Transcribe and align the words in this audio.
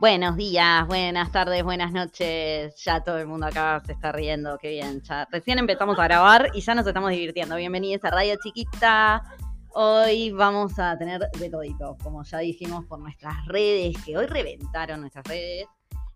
Buenos 0.00 0.36
días, 0.36 0.86
buenas 0.86 1.32
tardes, 1.32 1.64
buenas 1.64 1.90
noches. 1.90 2.72
Ya 2.84 3.02
todo 3.02 3.18
el 3.18 3.26
mundo 3.26 3.46
acá 3.46 3.82
se 3.84 3.94
está 3.94 4.12
riendo, 4.12 4.56
qué 4.56 4.68
bien. 4.68 5.02
Ya 5.02 5.26
recién 5.28 5.58
empezamos 5.58 5.98
a 5.98 6.04
grabar 6.04 6.50
y 6.54 6.60
ya 6.60 6.76
nos 6.76 6.86
estamos 6.86 7.10
divirtiendo. 7.10 7.56
Bienvenidos 7.56 8.04
a 8.04 8.10
Radio 8.12 8.36
Chiquita. 8.40 9.24
Hoy 9.70 10.30
vamos 10.30 10.78
a 10.78 10.96
tener 10.96 11.28
de 11.36 11.50
todito, 11.50 11.96
como 12.00 12.22
ya 12.22 12.38
dijimos 12.38 12.84
por 12.84 13.00
nuestras 13.00 13.44
redes, 13.46 13.96
que 14.04 14.16
hoy 14.16 14.26
reventaron 14.26 15.00
nuestras 15.00 15.24
redes. 15.26 15.66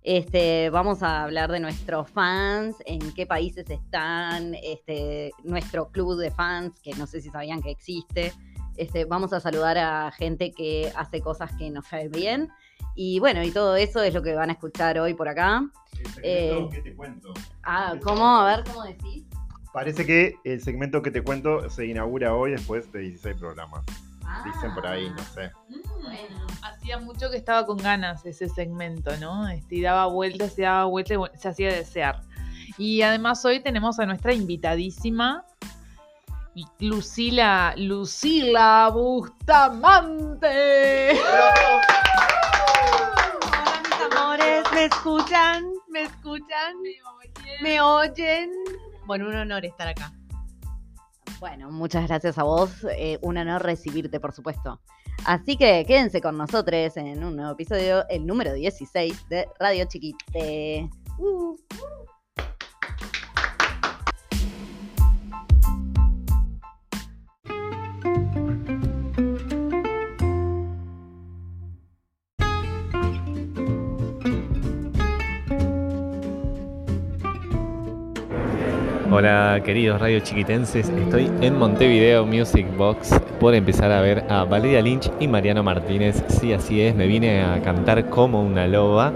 Este, 0.05 0.71
vamos 0.71 1.03
a 1.03 1.25
hablar 1.25 1.51
de 1.51 1.59
nuestros 1.59 2.09
fans, 2.09 2.77
en 2.87 3.13
qué 3.15 3.27
países 3.27 3.69
están, 3.69 4.55
este, 4.63 5.33
nuestro 5.43 5.91
club 5.91 6.21
de 6.21 6.31
fans, 6.31 6.81
que 6.85 6.95
no 6.95 7.09
sé 7.09 7.21
si 7.21 7.31
sabían 7.31 7.61
que 7.61 7.73
existe. 7.73 8.33
Este, 8.77 9.07
vamos 9.07 9.33
a 9.33 9.41
saludar 9.41 9.77
a 9.77 10.13
gente 10.13 10.53
que 10.53 10.93
hace 10.95 11.21
cosas 11.21 11.51
que 11.57 11.69
nos 11.69 11.89
caen 11.89 12.13
bien 12.13 12.49
y 12.95 13.19
bueno, 13.21 13.43
y 13.43 13.51
todo 13.51 13.77
eso 13.77 14.03
es 14.03 14.13
lo 14.13 14.23
que 14.23 14.35
van 14.35 14.51
a 14.51 14.55
escuchar 14.55 14.99
hoy 14.99 15.15
por 15.15 15.29
acá. 15.29 15.65
Eh, 16.23 16.69
¿Qué 16.71 16.83
te 16.83 16.95
cuento? 16.95 17.33
Ah, 17.63 17.95
¿cómo? 18.03 18.41
A 18.41 18.57
ver, 18.57 18.65
¿cómo 18.65 18.85
decís? 18.85 19.25
Parece 19.73 20.05
que 20.05 20.37
el 20.45 20.61
segmento 20.63 21.01
que 21.01 21.11
te 21.11 21.23
cuento 21.23 21.71
se 21.71 21.87
inaugura 21.87 22.35
hoy 22.35 22.51
después 22.51 22.93
de 22.93 23.01
16 23.01 23.37
programas. 23.37 23.85
Dicen 24.45 24.75
por 24.75 24.87
ahí, 24.87 25.11
no 25.11 25.23
sé. 25.35 25.51
Bueno, 25.69 26.47
hacía 26.63 26.99
mucho 26.99 27.31
que 27.31 27.37
estaba 27.37 27.67
con 27.67 27.77
ganas 27.79 28.25
ese 28.25 28.49
segmento, 28.49 29.17
¿no? 29.19 29.49
Este, 29.49 29.77
y 29.77 29.81
daba 29.83 30.07
vueltas, 30.07 30.59
y 30.59 30.63
daba 30.63 30.85
vueltas, 30.87 31.19
y 31.35 31.39
se 31.39 31.49
hacía 31.49 31.73
desear. 31.73 32.23
Y 32.79 33.03
además 33.03 33.45
hoy 33.45 33.61
tenemos 33.61 33.99
a 33.99 34.07
nuestra 34.07 34.33
invitadísima, 34.33 35.45
Lucila, 36.79 37.75
Lucila 37.77 38.91
Bustamante. 38.93 40.49
¿Me 44.73 44.87
escuchan? 44.87 45.65
¿Me 45.89 46.03
escuchan? 46.03 46.77
¿Me 47.61 47.81
oyen? 47.81 48.51
Bueno, 49.07 49.29
un 49.29 49.35
honor 49.35 49.65
estar 49.65 49.89
acá. 49.89 50.13
Bueno, 51.41 51.71
muchas 51.71 52.07
gracias 52.09 52.39
a 52.39 52.45
vos. 52.45 52.71
Eh, 52.97 53.19
un 53.21 53.37
honor 53.37 53.63
recibirte, 53.63 54.19
por 54.19 54.33
supuesto. 54.33 54.81
Así 55.25 55.57
que 55.57 55.85
quédense 55.87 56.21
con 56.21 56.39
nosotros 56.39 56.97
en 56.97 57.23
un 57.23 57.37
nuevo 57.37 57.53
episodio, 57.53 58.09
el 58.09 58.27
número 58.27 58.55
16 58.55 59.29
de 59.29 59.47
Radio 59.59 59.85
Chiquite. 59.85 60.89
Uh. 61.19 61.57
Hola 79.23 79.61
queridos 79.65 80.01
radio 80.01 80.19
chiquitenses, 80.19 80.89
estoy 80.89 81.31
en 81.43 81.57
Montevideo 81.57 82.27
Music 82.27 82.67
Box 82.77 83.15
por 83.39 83.55
empezar 83.55 83.93
a 83.93 84.01
ver 84.01 84.25
a 84.29 84.43
Valeria 84.43 84.83
Lynch 84.83 85.13
y 85.21 85.29
Mariano 85.29 85.63
Martínez. 85.63 86.25
Sí, 86.27 86.53
así 86.53 86.81
es, 86.81 86.97
me 86.97 87.07
vine 87.07 87.45
a 87.45 87.63
cantar 87.63 88.11
como 88.11 88.43
una 88.43 88.67
loba, 88.67 89.13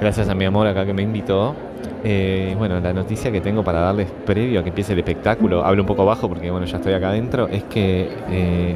gracias 0.00 0.28
a 0.28 0.36
mi 0.36 0.44
amor 0.44 0.68
acá 0.68 0.86
que 0.86 0.92
me 0.92 1.02
invitó. 1.02 1.56
Eh, 2.04 2.54
bueno, 2.58 2.80
la 2.80 2.92
noticia 2.92 3.30
que 3.30 3.40
tengo 3.40 3.62
para 3.62 3.80
darles 3.80 4.10
previo 4.26 4.60
a 4.60 4.62
que 4.62 4.70
empiece 4.70 4.92
el 4.92 4.98
espectáculo, 4.98 5.64
hablo 5.64 5.82
un 5.82 5.86
poco 5.86 6.04
bajo 6.04 6.28
porque 6.28 6.50
bueno, 6.50 6.66
ya 6.66 6.78
estoy 6.78 6.94
acá 6.94 7.10
adentro, 7.10 7.46
es 7.46 7.62
que 7.64 8.08
eh, 8.28 8.74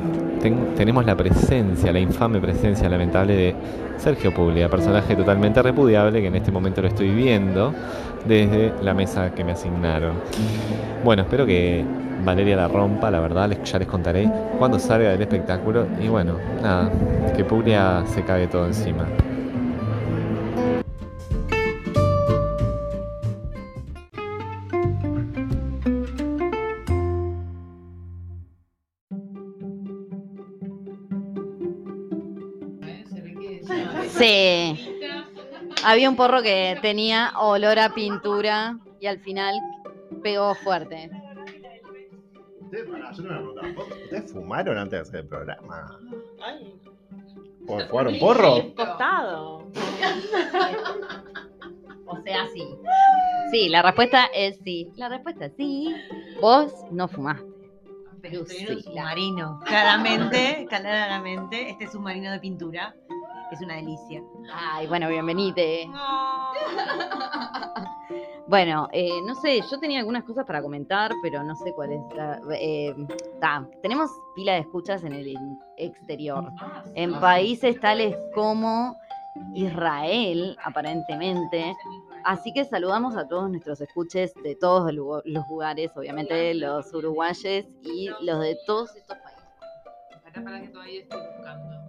tenemos 0.77 1.05
la 1.05 1.17
presencia, 1.17 1.93
la 1.93 1.99
infame 1.99 2.41
presencia 2.41 2.89
lamentable 2.89 3.35
de 3.35 3.55
Sergio 3.97 4.33
Puglia, 4.33 4.69
personaje 4.69 5.17
totalmente 5.17 5.61
repudiable 5.61 6.21
que 6.21 6.29
en 6.29 6.37
este 6.37 6.53
momento 6.53 6.83
lo 6.83 6.89
estoy 6.89 7.11
viendo 7.11 7.73
desde 8.29 8.73
la 8.83 8.95
mesa 8.95 9.35
que 9.35 9.43
me 9.43 9.53
asignaron. 9.53 10.15
Bueno, 11.05 11.23
espero 11.23 11.47
que 11.47 11.85
Valeria 12.25 12.57
la 12.57 12.69
rompa, 12.69 13.11
la 13.11 13.19
verdad, 13.19 13.51
ya 13.65 13.79
les 13.79 13.89
contaré 13.89 14.31
cuando 14.59 14.79
salga 14.79 15.11
del 15.11 15.23
espectáculo 15.23 15.87
y 16.01 16.07
bueno, 16.07 16.35
nada, 16.63 16.91
que 17.37 17.45
Puglia 17.45 18.05
se 18.07 18.23
cague 18.23 18.47
todo 18.47 18.67
encima. 18.67 19.05
Sí. 34.27 34.99
Había 35.85 36.11
un 36.11 36.17
porro 36.17 36.43
que 36.43 36.77
tenía 36.83 37.33
olor 37.39 37.79
a 37.79 37.95
pintura 37.95 38.77
y 38.99 39.07
al 39.07 39.21
final 39.21 39.55
pegó 40.21 40.53
fuerte. 40.57 41.09
¿Ustedes, 42.65 44.33
fumaron 44.33 44.79
antes 44.79 44.91
de 44.91 45.03
hacer 45.03 45.21
el 45.21 45.27
programa? 45.29 46.01
¿Fumaron 47.67 48.19
porro? 48.19 48.75
Costado. 48.75 49.69
O 52.07 52.23
sea, 52.25 52.49
sí. 52.53 52.67
Sí, 53.53 53.69
la 53.69 53.83
respuesta 53.83 54.25
es 54.35 54.59
sí. 54.65 54.91
La 54.97 55.09
respuesta 55.09 55.47
es 55.47 55.53
sí. 55.57 55.95
Vos 56.41 56.73
no 56.91 57.07
fumaste. 57.07 57.47
Pero 58.23 58.45
sí, 58.45 58.67
submarino. 58.83 59.61
Claramente, 59.67 60.67
claramente, 60.69 61.71
este 61.71 61.87
submarino 61.87 62.33
de 62.33 62.41
pintura 62.41 62.97
es 63.51 63.61
una 63.61 63.77
delicia. 63.77 64.23
Ay, 64.53 64.87
bueno, 64.87 65.09
bienvenite. 65.09 65.89
Bueno, 68.49 68.89
eh, 68.93 69.21
no 69.27 69.35
sé, 69.35 69.61
yo 69.69 69.81
tenía 69.81 69.99
algunas 69.99 70.23
cosas 70.23 70.47
para 70.47 70.63
comentar, 70.63 71.11
pero 71.21 71.43
no 71.43 71.57
sé 71.57 71.73
cuál 71.73 71.93
es. 71.93 72.01
Eh, 72.61 72.95
tenemos 73.83 74.09
pila 74.37 74.53
de 74.53 74.61
escuchas 74.61 75.03
en 75.03 75.13
el 75.15 75.37
exterior, 75.77 76.53
ah, 76.61 76.85
en 76.95 77.19
países 77.19 77.81
tales 77.81 78.17
como 78.35 78.97
Israel, 79.55 80.57
aparentemente. 80.63 81.75
Así 82.25 82.53
que 82.53 82.65
saludamos 82.65 83.17
a 83.17 83.27
todos 83.27 83.51
nuestros 83.51 83.81
escuches 83.81 84.33
de 84.45 84.55
todos 84.55 84.93
los 84.93 85.49
lugares, 85.49 85.91
obviamente 85.97 86.55
los 86.55 86.93
uruguayes 86.95 87.67
y 87.83 88.11
los 88.21 88.41
de 88.41 88.57
todos 88.65 88.95
estos 88.95 89.17
países. 89.19 89.45
Para, 90.23 90.45
para 90.45 90.61
que 90.61 90.69
todavía 90.69 91.01
estoy 91.01 91.21
buscando. 91.37 91.86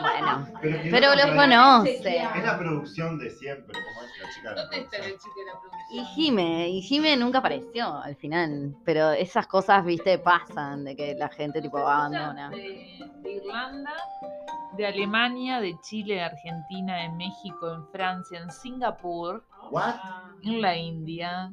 Bueno, 0.00 0.48
pero, 0.90 1.14
los 1.14 1.26
conoce. 1.36 1.96
Es 1.96 2.44
la 2.44 2.58
producción 2.58 3.18
de 3.18 3.30
siempre, 3.30 3.72
como 3.72 4.06
es 4.06 4.20
la 4.20 4.30
chica 4.34 4.50
de 4.50 4.56
la 4.56 5.60
producción. 5.60 5.74
Y 5.90 6.04
Jime, 6.14 6.68
y 6.68 6.82
Jime 6.82 7.16
nunca 7.16 7.38
apareció 7.38 8.00
al 8.02 8.16
final, 8.16 8.74
pero 8.84 9.12
esas 9.12 9.46
cosas, 9.46 9.84
viste, 9.84 10.18
pasan 10.18 10.84
de 10.84 10.96
que 10.96 11.14
la 11.14 11.28
gente 11.28 11.60
tipo 11.62 11.78
abandona. 11.78 12.50
De, 12.50 12.98
Irlanda, 13.24 13.92
de 14.76 14.86
Alemania, 14.86 15.60
de 15.60 15.76
Chile, 15.80 16.14
de 16.14 16.22
Argentina, 16.22 17.02
de 17.02 17.08
México, 17.10 17.72
en 17.72 17.86
Francia, 17.88 18.40
en 18.40 18.50
Singapur, 18.50 19.44
en 20.42 20.60
la 20.60 20.76
India 20.76 21.52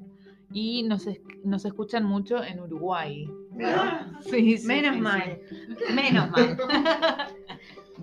y 0.54 0.84
nos, 0.84 1.08
nos 1.44 1.66
escuchan 1.66 2.04
mucho 2.04 2.44
en 2.44 2.60
Uruguay. 2.60 3.30
Sí, 4.22 4.58
Menos 4.66 4.98
mal. 4.98 5.40
Menos 5.94 6.30
mal. 6.32 6.58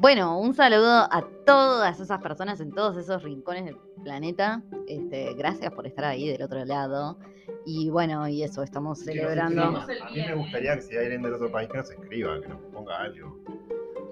Bueno, 0.00 0.38
un 0.38 0.54
saludo 0.54 1.09
a 1.10 1.25
todas 1.44 1.98
esas 1.98 2.22
personas 2.22 2.60
en 2.60 2.70
todos 2.70 2.97
esos 2.97 3.20
rincones 3.25 3.64
del 3.64 3.76
planeta. 4.04 4.62
Este, 4.86 5.34
gracias 5.34 5.72
por 5.72 5.88
estar 5.88 6.04
ahí 6.04 6.31
del 6.31 6.41
otro 6.41 6.64
lado. 6.64 7.19
Y 7.66 7.91
bueno, 7.91 8.28
y 8.28 8.44
eso, 8.44 8.62
estamos 8.62 9.00
celebrando. 9.00 9.64
a 9.64 9.86
mí 10.12 10.20
me 10.25 10.34
gustaría 10.36 10.76
que 10.76 10.82
si 10.82 10.97
hay 10.97 11.06
alguien 11.06 11.22
del 11.22 11.34
otro 11.34 11.50
país 11.50 11.68
que 11.68 11.78
nos 11.78 11.91
escriba, 11.91 12.41
que 12.41 12.47
nos 12.47 12.60
ponga 12.72 12.97
algo, 12.97 13.42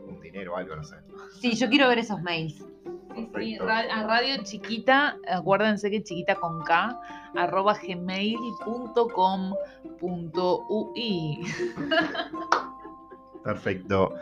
un 0.08 0.20
dinero, 0.20 0.56
algo, 0.56 0.74
no 0.74 0.82
sé. 0.82 0.96
Sí, 1.40 1.54
yo 1.54 1.68
quiero 1.68 1.88
ver 1.88 2.00
esos 2.00 2.20
mails. 2.20 2.64
Sí, 3.38 3.56
a 3.60 4.02
radio 4.08 4.42
chiquita, 4.42 5.18
acuérdense 5.28 5.88
que 5.88 6.02
chiquita 6.02 6.34
con 6.34 6.64
K, 6.64 7.00
arroba 7.36 7.78
gmail.com.ui. 7.80 8.56
Perfecto. 13.44 14.12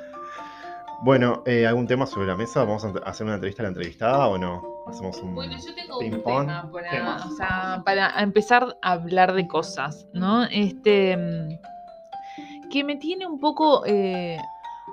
Bueno, 1.04 1.42
eh, 1.44 1.66
¿algún 1.66 1.86
tema 1.86 2.06
sobre 2.06 2.26
la 2.26 2.34
mesa? 2.34 2.64
¿Vamos 2.64 2.82
a 2.82 2.88
hacer 3.04 3.26
una 3.26 3.34
entrevista 3.34 3.60
a 3.60 3.64
la 3.64 3.68
entrevistada 3.68 4.26
o 4.26 4.38
no? 4.38 4.62
Hacemos 4.86 5.20
un 5.20 5.34
bueno, 5.34 5.54
yo 5.54 5.74
tengo 5.74 5.98
un 5.98 6.22
tema 6.22 6.70
para, 6.72 7.26
o 7.26 7.30
sea, 7.30 7.82
para 7.84 8.22
empezar 8.22 8.78
a 8.80 8.92
hablar 8.92 9.34
de 9.34 9.46
cosas, 9.46 10.06
¿no? 10.14 10.44
Este 10.44 11.14
mm, 11.14 12.70
que 12.70 12.84
me 12.84 12.96
tiene 12.96 13.26
un 13.26 13.38
poco 13.38 13.84
eh, 13.84 14.38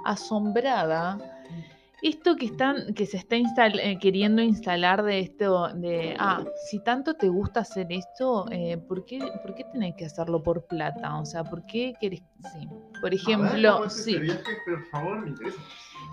asombrada 0.03 1.17
esto 2.01 2.35
que 2.35 2.47
están 2.47 2.93
que 2.93 3.05
se 3.05 3.17
está 3.17 3.37
eh, 3.37 3.97
queriendo 3.99 4.41
instalar 4.41 5.03
de 5.03 5.19
esto 5.19 5.69
de 5.75 6.15
ah 6.17 6.43
si 6.69 6.79
tanto 6.79 7.13
te 7.13 7.29
gusta 7.29 7.59
hacer 7.61 7.87
esto 7.91 8.47
eh, 8.51 8.77
¿por 8.77 9.05
qué 9.05 9.19
por 9.41 9.53
qué 9.53 9.63
tenés 9.71 9.95
que 9.95 10.05
hacerlo 10.05 10.41
por 10.41 10.65
plata 10.65 11.19
o 11.19 11.25
sea 11.25 11.43
por 11.43 11.65
qué 11.67 11.93
querés 12.01 12.23
sí 12.51 12.67
por 12.99 13.13
ejemplo 13.13 13.87
sí 13.89 14.17
viaje, 14.17 14.57
por 14.65 14.83
favor 14.87 15.21
me 15.21 15.29
interesa 15.29 15.61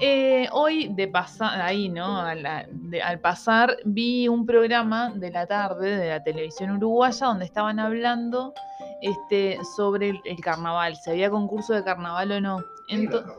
Eh, 0.01 0.49
hoy, 0.53 0.89
de 0.95 1.09
pasar, 1.09 1.61
ahí, 1.61 1.89
¿no? 1.89 2.19
Al, 2.21 2.47
al, 2.47 3.21
pasar, 3.21 3.79
vi 3.85 4.29
un 4.29 4.47
programa 4.47 5.11
de 5.11 5.31
la 5.33 5.47
tarde 5.47 5.97
de 5.97 6.09
la 6.09 6.23
televisión 6.23 6.71
uruguaya 6.71 7.27
donde 7.27 7.45
estaban 7.45 7.81
hablando 7.81 8.55
este, 9.03 9.59
sobre 9.77 10.11
el, 10.11 10.41
carnaval, 10.41 10.95
si 10.97 11.11
había 11.11 11.31
concurso 11.31 11.75
de 11.75 11.83
carnaval 11.83 12.31
o 12.31 12.41
no. 12.41 12.65
Entonces, 12.89 13.33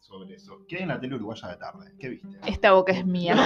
sobre 0.00 0.34
eso. 0.34 0.58
¿Qué 0.66 0.76
hay 0.76 0.82
en 0.82 0.88
la 0.88 0.98
tele 0.98 1.16
uruguaya 1.16 1.48
de 1.48 1.56
tarde? 1.56 1.92
¿Qué 1.98 2.08
viste? 2.08 2.28
Esta 2.46 2.72
boca 2.72 2.92
es 2.92 3.04
mía. 3.04 3.36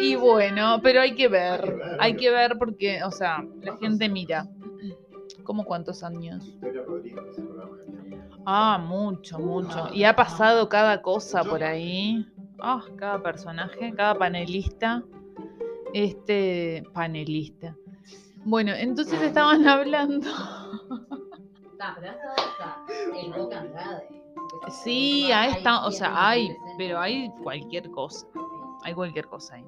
y 0.00 0.14
bueno, 0.14 0.80
pero 0.82 1.00
hay 1.00 1.14
que 1.14 1.28
ver. 1.28 1.76
Hay 1.98 2.16
que 2.16 2.30
ver 2.30 2.56
porque, 2.56 3.02
o 3.02 3.10
sea, 3.10 3.44
la 3.60 3.76
gente 3.76 4.08
mira. 4.08 4.46
¿Cómo 5.42 5.64
cuántos 5.64 6.02
años? 6.02 6.56
Ah, 8.46 8.78
mucho, 8.78 9.38
mucho. 9.38 9.88
Y 9.92 10.04
ha 10.04 10.14
pasado 10.14 10.68
cada 10.68 11.00
cosa 11.02 11.44
por 11.44 11.62
ahí. 11.62 12.26
Ah, 12.60 12.84
cada 12.96 13.22
personaje, 13.22 13.92
cada 13.94 14.14
panelista. 14.14 15.02
Este 15.92 16.82
panelista. 16.92 17.76
Bueno, 18.44 18.72
entonces 18.72 19.20
estaban 19.22 19.66
hablando. 19.68 20.28
Sí, 24.82 25.30
ahí 25.32 25.52
está, 25.52 25.86
o 25.86 25.90
sea, 25.90 26.28
hay, 26.28 26.54
pero 26.78 26.98
hay 26.98 27.30
cualquier 27.42 27.90
cosa. 27.90 28.26
Hay 28.82 28.94
cualquier 28.94 29.26
cosa 29.26 29.56
ahí. 29.56 29.64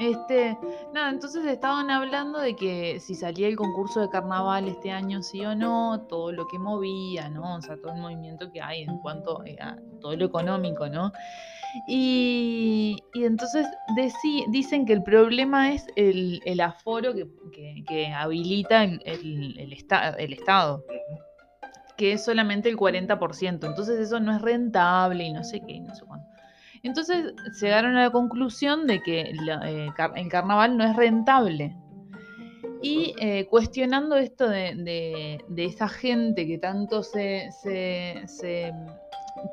Este, 0.00 0.56
nada, 0.94 1.10
entonces 1.10 1.44
estaban 1.44 1.90
hablando 1.90 2.38
de 2.38 2.56
que 2.56 2.98
si 3.00 3.14
salía 3.14 3.46
el 3.48 3.56
concurso 3.56 4.00
de 4.00 4.08
carnaval 4.08 4.66
este 4.66 4.90
año, 4.90 5.22
sí 5.22 5.44
o 5.44 5.54
no, 5.54 6.06
todo 6.08 6.32
lo 6.32 6.48
que 6.48 6.58
movía, 6.58 7.28
¿no? 7.28 7.56
O 7.56 7.60
sea, 7.60 7.76
todo 7.76 7.92
el 7.92 8.00
movimiento 8.00 8.50
que 8.50 8.62
hay 8.62 8.80
en 8.80 8.96
cuanto 9.00 9.44
eh, 9.44 9.58
a 9.60 9.76
todo 10.00 10.16
lo 10.16 10.24
económico, 10.24 10.88
¿no? 10.88 11.12
Y, 11.86 12.96
entonces 13.12 13.66
dicen 14.48 14.86
que 14.86 14.94
el 14.94 15.02
problema 15.02 15.72
es 15.72 15.86
el, 15.96 16.60
aforo 16.60 17.12
que, 17.52 18.06
habilita 18.06 18.84
el, 18.84 19.02
el, 19.04 19.72
Estado, 20.32 20.82
que 21.98 22.14
es 22.14 22.24
solamente 22.24 22.70
el 22.70 22.78
40%. 22.78 23.66
Entonces 23.66 24.00
eso 24.00 24.18
no 24.18 24.34
es 24.34 24.40
rentable 24.40 25.24
y 25.24 25.32
no 25.34 25.44
sé 25.44 25.60
qué, 25.60 25.78
no 25.78 25.94
sé 25.94 26.04
cuánto. 26.06 26.29
Entonces 26.82 27.34
llegaron 27.60 27.96
a 27.96 28.04
la 28.04 28.10
conclusión 28.10 28.86
de 28.86 29.02
que 29.02 29.32
eh, 29.32 29.90
el 30.16 30.28
carnaval 30.28 30.76
no 30.76 30.84
es 30.84 30.96
rentable. 30.96 31.76
Y 32.82 33.14
eh, 33.20 33.46
cuestionando 33.46 34.16
esto 34.16 34.48
de, 34.48 35.44
esa 35.56 35.88
gente 35.88 36.46
que 36.46 36.56
tanto 36.56 37.02
se, 37.02 37.50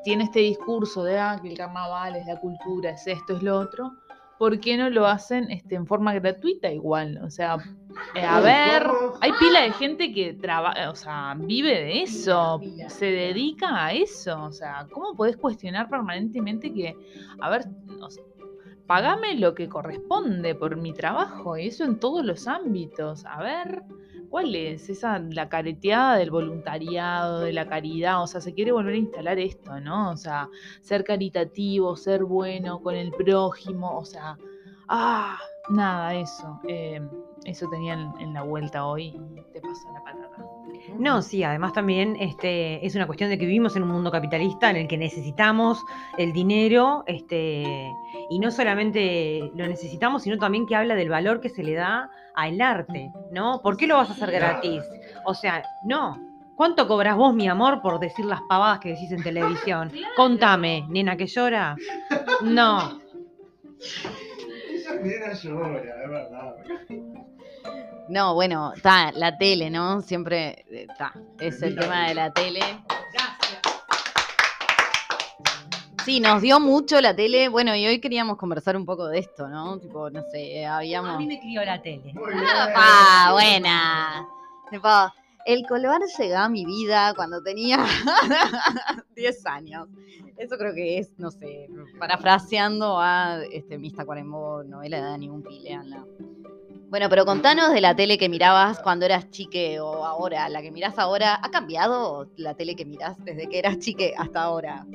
tiene 0.04 0.24
este 0.24 0.40
discurso 0.40 1.04
de 1.04 1.20
ah, 1.20 1.38
que 1.42 1.50
el 1.50 1.58
carnaval 1.58 2.16
es 2.16 2.26
la 2.26 2.40
cultura, 2.40 2.92
es 2.92 3.06
esto, 3.06 3.36
es 3.36 3.44
lo 3.44 3.60
otro, 3.60 3.92
¿por 4.38 4.60
qué 4.60 4.78
no 4.78 4.90
lo 4.90 5.08
hacen 5.08 5.50
este, 5.52 5.76
en 5.76 5.86
forma 5.86 6.14
gratuita 6.14 6.72
igual? 6.72 7.20
O 7.24 7.30
sea, 7.30 7.58
eh, 8.16 8.24
a 8.24 8.40
ver, 8.40 8.88
hay 9.22 9.32
pila 9.40 9.62
de 9.62 9.72
gente 9.74 10.14
que 10.14 10.34
trabaja, 10.34 10.90
o 10.90 10.96
sea, 10.96 11.36
vive 11.38 11.70
de 11.70 12.04
eso, 12.04 12.62
se 12.88 13.06
dedica 13.06 13.86
a 13.86 13.94
eso. 13.94 14.44
O 14.44 14.52
sea, 14.52 14.88
¿cómo 14.92 15.16
podés 15.16 15.38
cuestionar 15.38 15.90
permanentemente 15.90 16.74
que, 16.74 16.96
a 17.40 17.50
ver, 17.50 17.66
pagame 18.86 19.36
lo 19.36 19.54
que 19.54 19.68
corresponde 19.68 20.56
por 20.56 20.76
mi 20.76 20.94
trabajo? 20.94 21.58
Y 21.58 21.68
eso 21.68 21.84
en 21.84 22.00
todos 22.00 22.26
los 22.26 22.48
ámbitos. 22.48 23.26
A 23.26 23.42
ver. 23.42 23.84
¿Cuál 24.30 24.56
es 24.56 24.90
esa 24.90 25.20
la 25.20 25.50
careteada 25.50 26.18
del 26.18 26.32
voluntariado, 26.32 27.42
de 27.42 27.54
la 27.54 27.68
caridad? 27.68 28.22
O 28.24 28.28
sea, 28.28 28.42
se 28.42 28.54
quiere 28.54 28.72
volver 28.72 28.96
a 28.96 28.98
instalar 28.98 29.40
esto, 29.40 29.80
¿no? 29.80 30.12
O 30.12 30.18
sea, 30.18 30.50
ser 30.82 31.04
caritativo, 31.04 31.96
ser 31.96 32.24
bueno 32.24 32.82
con 32.82 32.96
el 32.96 33.12
prójimo, 33.12 33.98
o 33.98 34.06
sea, 34.06 34.38
ah, 34.90 35.40
nada, 35.70 36.16
eso. 36.16 36.60
Eh, 36.68 37.02
eso 37.46 37.70
tenían 37.70 38.14
en 38.20 38.34
la 38.34 38.42
vuelta 38.42 38.86
hoy 38.86 39.14
te 39.54 39.62
pasa 39.62 39.92
la 39.94 40.04
patata. 40.04 40.44
No, 40.98 41.22
sí, 41.22 41.44
además 41.44 41.74
también 41.74 42.16
este, 42.20 42.86
es 42.86 42.96
una 42.96 43.08
cuestión 43.08 43.30
de 43.30 43.38
que 43.38 43.46
vivimos 43.46 43.76
en 43.76 43.84
un 43.84 43.90
mundo 43.90 44.12
capitalista 44.12 44.70
en 44.70 44.78
el 44.78 44.88
que 44.88 44.98
necesitamos 44.98 45.84
el 46.18 46.34
dinero, 46.34 47.04
este, 47.08 47.92
y 48.30 48.40
no 48.40 48.52
solamente 48.52 49.52
lo 49.56 49.68
necesitamos, 49.68 50.24
sino 50.24 50.38
también 50.38 50.66
que 50.66 50.76
habla 50.76 50.96
del 50.96 51.10
valor 51.10 51.42
que 51.42 51.50
se 51.50 51.64
le 51.64 51.74
da 51.74 52.10
al 52.36 52.62
arte, 52.62 53.12
¿no? 53.32 53.62
¿Por 53.62 53.78
qué 53.78 53.88
lo 53.88 53.98
vas 53.98 54.10
a 54.10 54.14
hacer 54.14 54.32
gratis? 54.32 54.84
O 55.26 55.34
sea, 55.34 55.64
no. 55.84 56.18
¿Cuánto 56.56 56.88
cobras 56.88 57.16
vos, 57.16 57.36
mi 57.36 57.48
amor, 57.48 57.82
por 57.82 58.00
decir 58.00 58.26
las 58.26 58.42
pavadas 58.50 58.80
que 58.80 58.90
decís 58.90 59.12
en 59.12 59.24
televisión? 59.24 59.92
Contame, 60.16 60.86
nena 60.90 61.16
que 61.16 61.28
llora. 61.28 61.76
No. 62.42 63.00
Esa 64.98 65.06
nena 65.06 65.34
llora, 65.34 66.04
es 66.04 66.10
verdad. 66.10 66.56
No, 68.10 68.34
bueno, 68.34 68.74
está 68.74 69.12
la 69.12 69.38
tele, 69.38 69.70
¿no? 69.70 70.02
Siempre 70.02 70.66
está. 70.70 71.14
Es 71.40 71.62
el 71.62 71.78
tema 71.78 72.08
de 72.08 72.16
la 72.16 72.32
tele. 72.32 72.60
Gracias. 73.14 73.62
Sí, 76.06 76.20
nos 76.20 76.42
dio 76.42 76.60
mucho 76.60 77.02
la 77.02 77.16
tele. 77.16 77.50
Bueno, 77.50 77.76
y 77.76 77.86
hoy 77.86 78.00
queríamos 78.00 78.38
conversar 78.38 78.78
un 78.78 78.86
poco 78.86 79.08
de 79.08 79.20
esto, 79.20 79.50
¿no? 79.50 79.78
Tipo, 79.78 80.10
no 80.10 80.24
sé, 80.32 80.66
habíamos. 80.66 81.16
A 81.16 81.18
mí 81.18 81.28
me 81.28 81.40
crió 81.40 81.64
la 81.66 81.82
tele. 81.82 82.14
Ah, 82.76 83.32
buena. 83.34 84.26
Tipo, 84.72 84.88
el 85.48 85.66
color 85.66 86.02
llegó 86.20 86.38
a 86.38 86.50
mi 86.50 86.66
vida 86.66 87.14
cuando 87.16 87.42
tenía 87.42 87.78
10 89.16 89.46
años. 89.46 89.88
Eso 90.38 90.58
creo 90.58 90.74
que 90.76 91.00
es, 91.00 91.18
no 91.18 91.32
sé, 91.32 91.68
parafraseando 91.98 93.00
a 93.00 93.42
este 93.52 93.78
Mista 93.78 94.06
Cuarembo, 94.06 94.64
novela 94.64 94.98
de 94.98 95.04
Dani 95.04 95.30
Pile, 95.42 95.80
la 95.86 96.06
bueno, 96.90 97.10
pero 97.10 97.26
contanos 97.26 97.74
de 97.74 97.82
la 97.82 97.98
tele 97.98 98.18
que 98.18 98.30
mirabas 98.30 98.80
cuando 98.80 99.06
eras 99.06 99.30
chique 99.30 99.78
o 99.82 100.06
ahora, 100.06 100.48
la 100.48 100.62
que 100.62 100.72
mirás 100.72 100.98
ahora. 100.98 101.38
¿Ha 101.44 101.52
cambiado 101.52 102.30
la 102.38 102.54
tele 102.54 102.78
que 102.78 102.86
mirás 102.86 103.18
desde 103.26 103.50
que 103.50 103.60
eras 103.60 103.80
chique 103.80 104.14
hasta 104.18 104.44
ahora? 104.44 104.86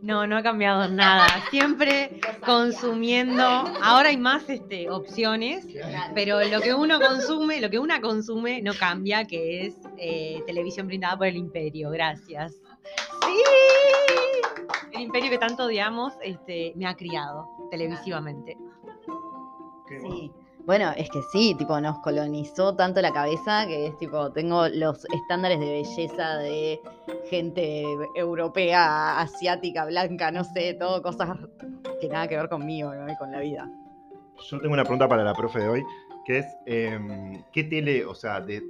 No, 0.00 0.26
no 0.26 0.36
ha 0.36 0.42
cambiado 0.42 0.88
nada. 0.88 1.26
Siempre 1.50 2.20
consumiendo. 2.44 3.42
Ahora 3.42 4.10
hay 4.10 4.16
más 4.16 4.48
este, 4.48 4.88
opciones, 4.90 5.66
pero 6.14 6.42
lo 6.44 6.60
que 6.60 6.74
uno 6.74 7.00
consume, 7.00 7.60
lo 7.60 7.70
que 7.70 7.78
una 7.78 8.00
consume 8.00 8.62
no 8.62 8.72
cambia, 8.74 9.24
que 9.24 9.66
es 9.66 9.74
eh, 9.96 10.42
televisión 10.46 10.86
brindada 10.86 11.16
por 11.16 11.26
el 11.26 11.36
imperio. 11.36 11.90
Gracias. 11.90 12.52
Sí. 12.52 13.42
El 14.92 15.02
imperio 15.02 15.30
que 15.30 15.38
tanto 15.38 15.64
odiamos 15.64 16.14
este, 16.22 16.72
me 16.76 16.86
ha 16.86 16.94
criado 16.94 17.48
televisivamente. 17.70 18.56
Sí. 19.88 20.32
Bueno, 20.68 20.92
es 20.98 21.08
que 21.08 21.22
sí, 21.22 21.54
tipo, 21.54 21.80
nos 21.80 21.98
colonizó 22.00 22.76
tanto 22.76 23.00
la 23.00 23.10
cabeza 23.10 23.66
que 23.66 23.86
es 23.86 23.96
tipo, 23.96 24.30
tengo 24.32 24.68
los 24.68 25.02
estándares 25.06 25.58
de 25.60 25.64
belleza 25.64 26.36
de 26.36 26.78
gente 27.30 27.84
europea, 28.14 29.18
asiática, 29.18 29.86
blanca, 29.86 30.30
no 30.30 30.44
sé, 30.44 30.74
todo 30.74 31.00
cosas 31.00 31.38
que 32.02 32.08
nada 32.10 32.28
que 32.28 32.36
ver 32.36 32.50
conmigo 32.50 32.92
y 33.10 33.16
con 33.16 33.32
la 33.32 33.40
vida. 33.40 33.66
Yo 34.50 34.60
tengo 34.60 34.74
una 34.74 34.82
pregunta 34.82 35.08
para 35.08 35.24
la 35.24 35.32
profe 35.32 35.60
de 35.60 35.68
hoy, 35.70 35.84
que 36.26 36.40
es, 36.40 36.46
em, 36.66 37.42
¿qué 37.50 37.64
tele, 37.64 38.04
o 38.04 38.14
sea, 38.14 38.42
de, 38.42 38.62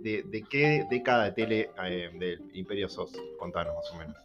qué 0.48 0.86
década 0.88 1.24
de 1.24 1.32
tele 1.32 1.70
em, 1.84 2.16
del 2.16 2.48
Imperio 2.54 2.88
sos? 2.88 3.10
Contanos 3.40 3.74
más 3.74 3.92
o 3.92 3.96
menos. 3.96 4.16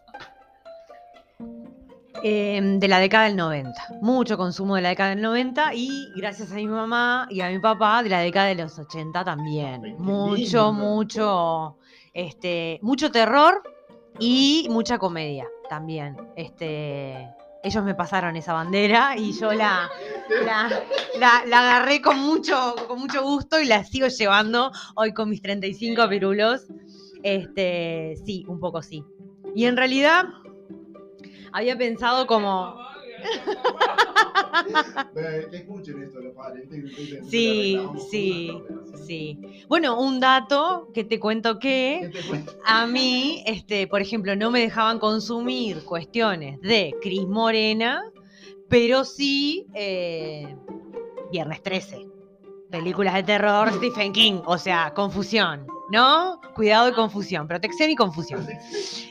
Em, 2.26 2.80
de 2.80 2.88
la 2.88 3.00
década 3.00 3.26
del 3.26 3.36
90. 3.36 4.00
Mucho 4.00 4.38
consumo 4.38 4.78
de 4.78 4.82
la 4.82 4.90
década 4.90 5.10
del 5.10 5.22
90 5.22 5.74
y 5.74 6.10
gracias 6.16 6.54
a 6.54 6.56
mi 6.56 6.68
mamá 6.68 7.28
y 7.30 7.42
a 7.42 7.50
mi 7.50 7.60
papá 7.60 8.02
de 8.02 8.08
la 8.08 8.20
década 8.20 8.48
de 8.48 8.56
los 8.56 8.80
80 8.80 9.26
también. 9.26 9.98
mucho, 10.00 10.72
mucho, 10.72 11.76
este, 12.14 12.80
mucho 12.82 13.12
terror 13.12 13.62
y 14.20 14.68
mucha 14.70 14.98
comedia 15.00 15.50
también. 15.68 16.16
Este, 16.38 17.30
ellos 17.62 17.84
me 17.84 17.94
pasaron 17.94 18.38
esa 18.38 18.54
bandera 18.54 19.18
y 19.18 19.34
yo 19.34 19.52
la, 19.52 19.90
la, 21.20 21.60
agarré 21.60 22.02
con 22.02 22.20
mucho, 22.20 22.74
con 22.88 23.02
mucho 23.02 23.22
gusto 23.22 23.60
y 23.60 23.66
la 23.66 23.84
sigo 23.84 24.08
llevando 24.08 24.72
hoy 24.96 25.14
con 25.14 25.30
mis 25.30 25.42
35 25.42 26.08
pirulos. 26.08 26.68
Este, 27.22 28.16
sí, 28.26 28.46
un 28.48 28.62
poco 28.62 28.82
sí. 28.82 29.04
Y 29.56 29.66
en 29.66 29.76
realidad 29.76 30.24
había 31.54 31.78
pensado 31.78 32.28
como... 32.28 32.76
Sí, 37.30 37.80
sí, 38.12 38.52
sí. 39.06 39.40
Bueno, 39.68 40.00
un 40.00 40.20
dato 40.20 40.90
que 40.94 41.04
te 41.04 41.20
cuento 41.20 41.58
que 41.60 42.12
a 42.66 42.86
mí, 42.86 43.44
este, 43.46 43.88
por 43.88 44.02
ejemplo, 44.02 44.36
no 44.36 44.52
me 44.52 44.60
dejaban 44.60 45.00
consumir 45.00 45.84
cuestiones 45.86 46.60
de 46.62 46.94
Cris 47.02 47.26
Morena, 47.26 48.04
pero 48.70 49.04
sí 49.06 49.66
eh, 49.74 50.56
Viernes 51.32 51.64
13. 51.64 52.08
Películas 52.70 53.14
de 53.16 53.24
terror, 53.24 53.72
Stephen 53.74 54.12
King, 54.14 54.42
o 54.46 54.58
sea, 54.58 54.94
confusión. 54.94 55.66
¿no? 55.90 56.40
Cuidado 56.56 56.90
y 56.90 56.94
confusión, 56.94 57.48
protección 57.48 57.90
y 57.90 57.96
confusión. 57.96 58.48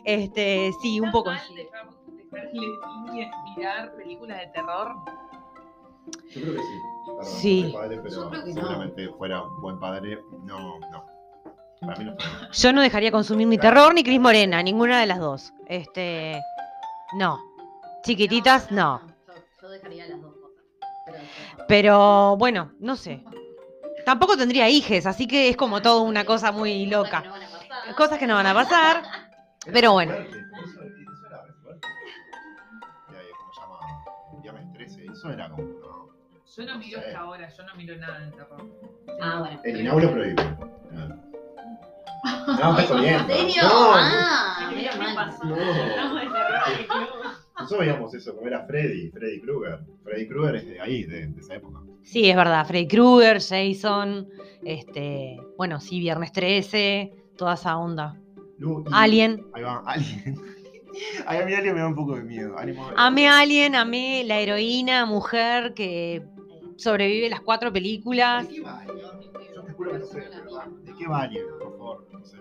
Este, 0.04 0.72
sí, 0.82 1.00
un 1.00 1.10
poco. 1.12 1.30
Mirar 3.56 3.94
películas 3.96 4.38
de 4.38 4.46
terror? 4.48 4.94
Yo 6.30 6.40
creo 6.40 6.54
que 6.54 6.60
sí. 6.60 7.64
sí. 7.66 7.70
Padre, 7.72 8.00
pero 8.02 8.30
seguramente 8.44 9.08
fuera 9.10 9.42
un 9.42 9.60
buen 9.60 9.78
padre, 9.78 10.18
no, 10.44 10.78
no. 10.78 11.06
Para 11.80 11.96
mí 11.96 12.04
no 12.04 12.16
Yo 12.52 12.72
no 12.72 12.80
dejaría 12.80 13.10
consumir 13.10 13.46
ni 13.48 13.58
terror 13.58 13.94
ni 13.94 14.04
Cris 14.04 14.20
Morena, 14.20 14.62
ninguna 14.62 15.00
de 15.00 15.06
las 15.06 15.18
dos. 15.18 15.52
Este, 15.66 16.40
no. 17.18 17.38
Chiquititas, 18.02 18.70
no. 18.70 19.00
Yo, 19.60 19.68
dejaría 19.68 20.08
las 20.08 20.20
dos 20.20 20.34
cosas. 20.34 21.22
Pero 21.68 22.36
bueno, 22.36 22.72
no 22.80 22.96
sé. 22.96 23.22
Tampoco 24.04 24.36
tendría 24.36 24.68
hijes, 24.68 25.06
así 25.06 25.26
que 25.26 25.48
es 25.48 25.56
como 25.56 25.80
todo 25.80 26.02
una 26.02 26.24
cosa 26.24 26.50
muy 26.50 26.86
loca. 26.86 27.22
Cosas 27.96 28.18
que 28.18 28.26
no 28.26 28.34
van 28.34 28.46
a 28.46 28.54
pasar. 28.54 29.02
Pero 29.72 29.92
bueno. 29.92 30.14
Eso 35.22 35.30
era 35.30 35.48
como. 35.50 35.62
Yo 36.56 36.66
no 36.66 36.78
miro 36.80 36.98
hasta 36.98 37.20
ahora, 37.20 37.48
yo 37.48 37.62
no 37.64 37.74
miro 37.76 37.96
nada 37.96 38.18
de 38.26 38.32
terror. 38.32 38.68
Ah, 39.20 39.38
bueno. 39.38 39.60
El 39.62 39.80
Inauro 39.80 40.10
prohibido. 40.10 40.42
No, 42.58 42.76
está 42.76 43.00
bien. 43.00 43.14
¿En 43.14 43.26
serio? 43.28 43.62
Ah, 43.64 44.72
mira 44.74 44.96
No. 45.44 45.56
Nosotros 47.60 47.78
veíamos 47.78 48.14
eso, 48.14 48.34
como 48.34 48.48
era 48.48 48.66
Freddy, 48.66 49.12
Freddy 49.12 49.40
Krueger. 49.42 49.78
Freddy 50.02 50.26
Krueger 50.26 50.56
es 50.56 50.66
de 50.66 50.80
ahí, 50.80 51.04
de, 51.04 51.28
de 51.28 51.40
esa 51.40 51.54
época. 51.54 51.78
Sí, 52.02 52.28
es 52.28 52.34
verdad. 52.34 52.66
Freddy 52.66 52.88
Krueger, 52.88 53.40
Jason, 53.40 54.28
este, 54.64 55.36
bueno, 55.56 55.78
sí, 55.78 56.00
Viernes 56.00 56.32
13, 56.32 57.12
toda 57.36 57.54
esa 57.54 57.76
onda. 57.76 58.18
Alien. 58.90 59.46
Ahí 59.52 59.62
va, 59.62 59.84
Alien. 59.86 60.36
A 61.26 61.32
mí 61.44 61.54
Alien 61.54 61.74
me 61.74 61.80
da 61.80 61.88
un 61.88 61.94
poco 61.94 62.16
de 62.16 62.22
miedo. 62.22 62.56
Amé 62.96 63.28
Alien, 63.28 63.74
amé 63.74 64.24
la 64.24 64.40
heroína, 64.40 65.06
mujer 65.06 65.74
que 65.74 66.22
sobrevive 66.76 67.28
las 67.30 67.40
cuatro 67.40 67.72
películas. 67.72 68.48
¿De 68.48 68.54
qué 68.54 68.60
va 68.62 68.80
Alien? 68.80 69.06
Yo 69.54 69.62
te 69.62 69.72
juro 69.72 69.92
que 69.92 69.98
no 69.98 70.06
sé, 70.06 70.20
¿De 70.20 70.94
qué 70.98 71.06
va 71.06 71.22
Alien? 71.22 71.44
Por 71.58 71.78
favor, 71.78 72.06
no 72.12 72.24
sé. 72.24 72.36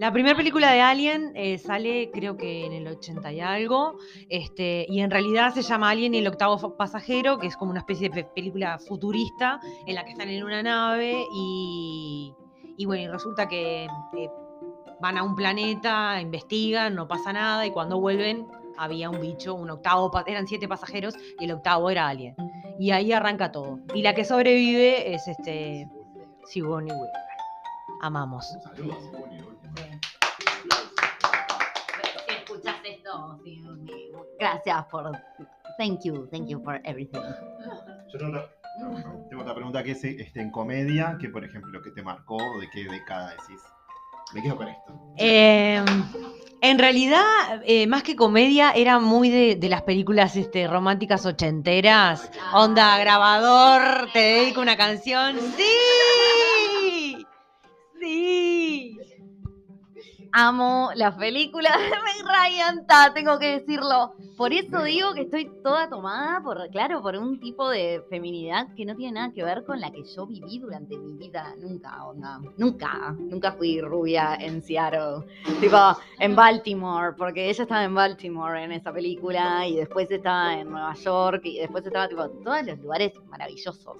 La 0.00 0.12
primera 0.12 0.36
película 0.36 0.72
de 0.72 0.80
Alien 0.80 1.32
eh, 1.36 1.56
sale 1.56 2.10
creo 2.12 2.36
que 2.36 2.66
en 2.66 2.72
el 2.72 2.88
80 2.88 3.32
y 3.32 3.40
algo, 3.40 3.96
este, 4.28 4.86
y 4.88 5.00
en 5.00 5.10
realidad 5.10 5.54
se 5.54 5.62
llama 5.62 5.90
Alien 5.90 6.14
y 6.14 6.18
el 6.18 6.26
octavo 6.26 6.76
pasajero, 6.76 7.38
que 7.38 7.46
es 7.46 7.56
como 7.56 7.70
una 7.70 7.80
especie 7.80 8.08
de 8.08 8.24
película 8.24 8.78
futurista 8.80 9.60
en 9.86 9.94
la 9.94 10.04
que 10.04 10.10
están 10.10 10.28
en 10.30 10.42
una 10.42 10.64
nave 10.64 11.24
y, 11.32 12.34
y 12.76 12.86
bueno, 12.86 13.04
y 13.04 13.06
resulta 13.06 13.46
que 13.46 13.84
eh, 13.84 14.28
van 15.00 15.18
a 15.18 15.22
un 15.22 15.34
planeta, 15.34 16.20
investigan, 16.20 16.94
no 16.94 17.08
pasa 17.08 17.32
nada 17.32 17.66
y 17.66 17.70
cuando 17.70 18.00
vuelven 18.00 18.46
había 18.76 19.10
un 19.10 19.20
bicho, 19.20 19.54
un 19.54 19.70
octavo, 19.70 20.10
eran 20.26 20.46
siete 20.46 20.68
pasajeros 20.68 21.14
y 21.38 21.44
el 21.44 21.52
octavo 21.52 21.90
era 21.90 22.08
Alien. 22.08 22.34
Y 22.78 22.90
ahí 22.90 23.12
arranca 23.12 23.52
todo. 23.52 23.78
Y 23.94 24.02
la 24.02 24.14
que 24.14 24.24
sobrevive 24.24 25.14
es 25.14 25.28
este 25.28 25.88
Sigourney 26.46 26.92
Weaver. 26.92 27.10
Amamos. 28.02 28.56
esto, 32.84 33.40
gracias 34.38 34.84
por. 34.86 35.12
Thank 35.78 36.04
you, 36.04 36.26
thank 36.30 36.46
you 36.46 36.62
for 36.62 36.80
everything. 36.84 37.20
Yo 38.12 38.18
tengo 38.18 39.42
otra, 39.42 39.54
pregunta 39.54 39.82
que 39.82 39.92
es 39.92 40.04
este, 40.04 40.40
en 40.40 40.50
comedia, 40.50 41.16
que 41.20 41.28
por 41.28 41.44
ejemplo, 41.44 41.80
¿qué 41.82 41.90
te 41.90 42.02
marcó? 42.02 42.38
¿De 42.60 42.68
qué 42.70 42.84
década 42.84 43.30
decís? 43.30 43.60
Me 44.34 44.42
quedo 44.42 44.56
con 44.56 44.68
esto. 44.68 44.92
Em, 45.16 45.84
en 46.60 46.78
realidad, 46.78 47.22
eh, 47.64 47.86
más 47.86 48.02
que 48.02 48.16
comedia, 48.16 48.72
era 48.72 48.98
muy 48.98 49.30
de, 49.30 49.68
las 49.68 49.82
películas 49.82 50.34
este, 50.34 50.66
románticas 50.66 51.24
ochenteras. 51.24 52.30
Onda, 52.52 52.98
grabador, 52.98 54.08
te 54.12 54.18
dedico 54.18 54.60
una 54.60 54.76
canción. 54.76 55.36
¡Sí! 55.56 55.62
Amo 60.34 60.90
las 60.96 61.14
películas 61.14 61.78
de 61.78 61.90
Meg 61.90 62.26
Ryan, 62.26 62.86
tengo 63.14 63.38
que 63.38 63.60
decirlo. 63.60 64.14
Por 64.36 64.52
eso 64.52 64.82
digo 64.82 65.14
que 65.14 65.22
estoy 65.22 65.48
toda 65.62 65.88
tomada 65.88 66.42
por, 66.42 66.68
claro, 66.70 67.00
por 67.02 67.16
un 67.16 67.38
tipo 67.38 67.68
de 67.70 68.02
feminidad 68.10 68.66
que 68.74 68.84
no 68.84 68.96
tiene 68.96 69.12
nada 69.12 69.32
que 69.32 69.44
ver 69.44 69.64
con 69.64 69.80
la 69.80 69.92
que 69.92 70.02
yo 70.02 70.26
viví 70.26 70.58
durante 70.58 70.98
mi 70.98 71.16
vida. 71.16 71.54
Nunca, 71.60 72.04
onda. 72.04 72.40
Nunca, 72.56 73.14
nunca 73.16 73.52
fui 73.52 73.80
rubia 73.80 74.34
en 74.40 74.60
Seattle. 74.60 75.24
tipo, 75.60 75.78
en 76.18 76.34
Baltimore, 76.34 77.14
porque 77.16 77.48
ella 77.48 77.62
estaba 77.62 77.84
en 77.84 77.94
Baltimore 77.94 78.60
en 78.60 78.72
esa 78.72 78.92
película 78.92 79.64
y 79.68 79.76
después 79.76 80.10
estaba 80.10 80.58
en 80.58 80.68
Nueva 80.68 80.94
York 80.94 81.42
y 81.44 81.60
después 81.60 81.86
estaba, 81.86 82.08
tipo, 82.08 82.24
en 82.24 82.42
todos 82.42 82.66
los 82.66 82.78
lugares 82.80 83.12
maravillosos, 83.28 83.98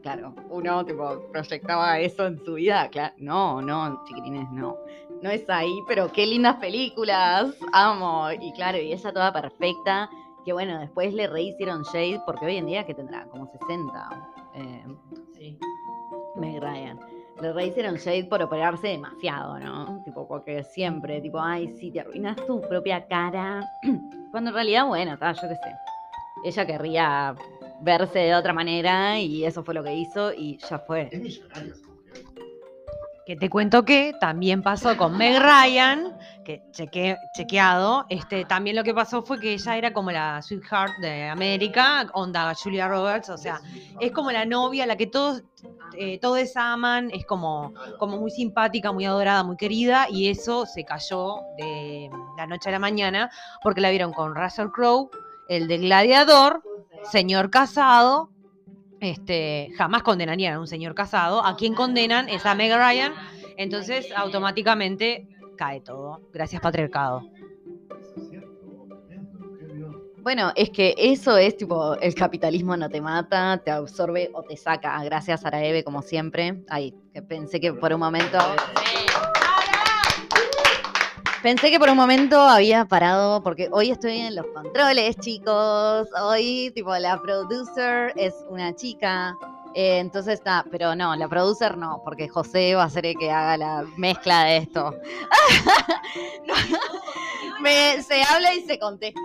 claro, 0.00 0.34
uno 0.48 0.84
tipo 0.86 1.28
proyectaba 1.32 1.98
eso 1.98 2.26
en 2.26 2.42
su 2.44 2.54
vida, 2.54 2.88
claro, 2.88 3.14
no, 3.18 3.60
no, 3.60 4.04
chiquitines, 4.06 4.50
no 4.52 4.78
no 5.22 5.30
es 5.30 5.48
ahí, 5.48 5.82
pero 5.86 6.10
qué 6.12 6.26
lindas 6.26 6.56
películas, 6.56 7.54
amo. 7.72 8.30
Y 8.32 8.52
claro, 8.52 8.78
y 8.78 8.92
ella 8.92 9.12
toda 9.12 9.32
perfecta, 9.32 10.08
que 10.44 10.52
bueno, 10.52 10.78
después 10.78 11.12
le 11.12 11.26
rehicieron 11.26 11.82
Shade, 11.82 12.22
porque 12.24 12.46
hoy 12.46 12.56
en 12.56 12.66
día 12.66 12.84
que 12.84 12.94
tendrá 12.94 13.26
como 13.26 13.46
60. 13.46 14.32
Eh, 14.54 14.84
sí. 15.36 15.58
Meg 16.36 16.60
Ryan. 16.60 16.98
Le 17.40 17.52
rehicieron 17.52 17.96
Shade 17.96 18.24
por 18.24 18.42
operarse 18.42 18.88
demasiado, 18.88 19.58
¿no? 19.58 20.02
Tipo, 20.04 20.26
porque 20.26 20.64
siempre, 20.64 21.20
tipo, 21.20 21.40
ay, 21.40 21.68
sí, 21.78 21.90
te 21.90 22.00
arruinas 22.00 22.36
tu 22.46 22.60
propia 22.62 23.06
cara. 23.06 23.68
Cuando 24.30 24.50
en 24.50 24.54
realidad, 24.54 24.86
bueno, 24.86 25.14
está, 25.14 25.32
yo 25.32 25.48
qué 25.48 25.54
sé. 25.54 25.74
Ella 26.44 26.66
querría 26.66 27.34
verse 27.80 28.18
de 28.18 28.34
otra 28.34 28.52
manera 28.52 29.18
y 29.18 29.44
eso 29.44 29.62
fue 29.62 29.74
lo 29.74 29.82
que 29.82 29.94
hizo 29.94 30.32
y 30.32 30.58
ya 30.58 30.78
fue. 30.78 31.08
Es 31.12 31.20
millonario, 31.20 31.74
que 33.28 33.36
te 33.36 33.50
cuento 33.50 33.84
que 33.84 34.14
también 34.18 34.62
pasó 34.62 34.96
con 34.96 35.18
Meg 35.18 35.38
Ryan, 35.38 36.16
que 36.46 36.62
cheque, 36.70 37.18
chequeado, 37.36 38.06
este, 38.08 38.46
también 38.46 38.74
lo 38.74 38.82
que 38.82 38.94
pasó 38.94 39.22
fue 39.22 39.38
que 39.38 39.52
ella 39.52 39.76
era 39.76 39.92
como 39.92 40.10
la 40.10 40.40
sweetheart 40.40 40.96
de 41.02 41.28
América, 41.28 42.06
onda 42.14 42.54
Julia 42.54 42.88
Roberts, 42.88 43.28
o 43.28 43.36
sea, 43.36 43.60
es 44.00 44.12
como 44.12 44.32
la 44.32 44.46
novia, 44.46 44.86
la 44.86 44.96
que 44.96 45.08
todos, 45.08 45.42
eh, 45.98 46.18
todos 46.20 46.56
aman, 46.56 47.10
es 47.12 47.26
como, 47.26 47.74
como 47.98 48.16
muy 48.16 48.30
simpática, 48.30 48.92
muy 48.92 49.04
adorada, 49.04 49.44
muy 49.44 49.58
querida, 49.58 50.06
y 50.08 50.30
eso 50.30 50.64
se 50.64 50.86
cayó 50.86 51.42
de 51.58 52.08
la 52.38 52.46
noche 52.46 52.70
a 52.70 52.72
la 52.72 52.78
mañana, 52.78 53.30
porque 53.62 53.82
la 53.82 53.90
vieron 53.90 54.14
con 54.14 54.34
Russell 54.34 54.68
Crowe, 54.68 55.10
el 55.50 55.68
de 55.68 55.76
Gladiador, 55.76 56.62
señor 57.12 57.50
casado, 57.50 58.30
este, 59.00 59.70
jamás 59.76 60.02
condenarían 60.02 60.54
a 60.54 60.60
un 60.60 60.66
señor 60.66 60.94
casado. 60.94 61.44
A 61.44 61.56
quien 61.56 61.74
condenan 61.74 62.28
es 62.28 62.44
a 62.46 62.54
Meg 62.54 62.72
Ryan. 62.72 63.12
Entonces, 63.56 64.08
automáticamente 64.16 65.28
cae 65.56 65.80
todo. 65.80 66.20
Gracias, 66.32 66.62
patriarcado. 66.62 67.22
Bueno, 70.28 70.52
es 70.56 70.70
que 70.70 70.94
eso 70.98 71.38
es 71.38 71.56
tipo, 71.56 71.94
el 71.94 72.14
capitalismo 72.14 72.76
no 72.76 72.90
te 72.90 73.00
mata, 73.00 73.62
te 73.64 73.70
absorbe 73.70 74.30
o 74.34 74.42
te 74.42 74.56
saca. 74.56 75.02
Gracias, 75.02 75.44
Araeve, 75.46 75.84
como 75.84 76.02
siempre. 76.02 76.64
Ay, 76.68 76.94
que 77.14 77.22
pensé 77.22 77.60
que 77.60 77.72
por 77.72 77.92
un 77.94 78.00
momento. 78.00 78.38
Pensé 81.42 81.70
que 81.70 81.78
por 81.78 81.88
un 81.88 81.96
momento 81.96 82.40
había 82.40 82.84
parado, 82.84 83.40
porque 83.42 83.68
hoy 83.70 83.90
estoy 83.90 84.18
en 84.18 84.34
los 84.34 84.46
controles, 84.46 85.16
chicos. 85.18 86.08
Hoy, 86.20 86.72
tipo, 86.74 86.96
la 86.96 87.20
producer 87.20 88.12
es 88.16 88.34
una 88.48 88.74
chica. 88.74 89.36
Eh, 89.74 89.98
entonces 89.98 90.34
está, 90.34 90.64
pero 90.70 90.96
no, 90.96 91.14
la 91.14 91.28
producer 91.28 91.76
no, 91.76 92.00
porque 92.04 92.28
José 92.28 92.74
va 92.74 92.84
a 92.84 92.90
ser 92.90 93.06
el 93.06 93.16
que 93.16 93.30
haga 93.30 93.56
la 93.56 93.84
mezcla 93.96 94.44
de 94.44 94.56
esto. 94.56 94.92
se 98.02 98.22
habla 98.24 98.54
y 98.54 98.62
se 98.62 98.78
contesta. 98.78 99.20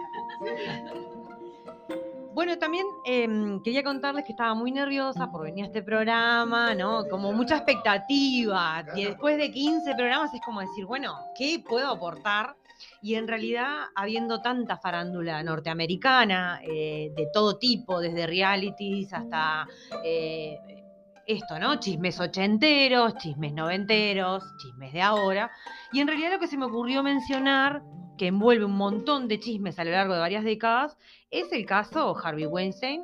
Bueno, 2.33 2.57
también 2.57 2.87
em, 3.05 3.61
quería 3.61 3.83
contarles 3.83 4.25
que 4.25 4.31
estaba 4.31 4.55
muy 4.55 4.71
nerviosa 4.71 5.31
por 5.31 5.43
venir 5.43 5.65
a 5.65 5.67
este 5.67 5.83
programa, 5.83 6.73
¿no? 6.73 7.07
Como 7.07 7.31
mucha 7.31 7.57
expectativa. 7.57 8.83
Y 8.95 9.05
después 9.05 9.37
de 9.37 9.51
15 9.51 9.93
programas 9.93 10.33
es 10.33 10.41
como 10.41 10.61
decir, 10.61 10.85
bueno, 10.85 11.15
¿qué 11.37 11.63
puedo 11.67 11.87
aportar? 11.89 12.55
Y 13.03 13.15
en 13.15 13.27
realidad, 13.27 13.83
habiendo 13.95 14.41
tanta 14.41 14.77
farándula 14.77 15.43
norteamericana, 15.43 16.59
eh, 16.63 17.11
de 17.15 17.27
todo 17.31 17.57
tipo, 17.57 18.01
desde 18.01 18.25
realities 18.25 19.13
hasta 19.13 19.67
eh, 20.03 20.82
esto, 21.27 21.59
¿no? 21.59 21.79
Chismes 21.79 22.19
ochenteros, 22.19 23.15
chismes 23.17 23.53
noventeros, 23.53 24.43
chismes 24.57 24.93
de 24.93 25.01
ahora. 25.01 25.51
Y 25.91 25.99
en 25.99 26.07
realidad 26.07 26.33
lo 26.33 26.39
que 26.39 26.47
se 26.47 26.57
me 26.57 26.65
ocurrió 26.65 27.03
mencionar, 27.03 27.81
que 28.17 28.27
envuelve 28.27 28.65
un 28.65 28.77
montón 28.77 29.27
de 29.27 29.39
chismes 29.39 29.79
a 29.79 29.83
lo 29.83 29.91
largo 29.91 30.13
de 30.13 30.19
varias 30.19 30.43
décadas, 30.43 30.97
es 31.31 31.51
el 31.51 31.65
caso 31.65 32.15
Harvey 32.17 32.45
Weinstein, 32.45 33.03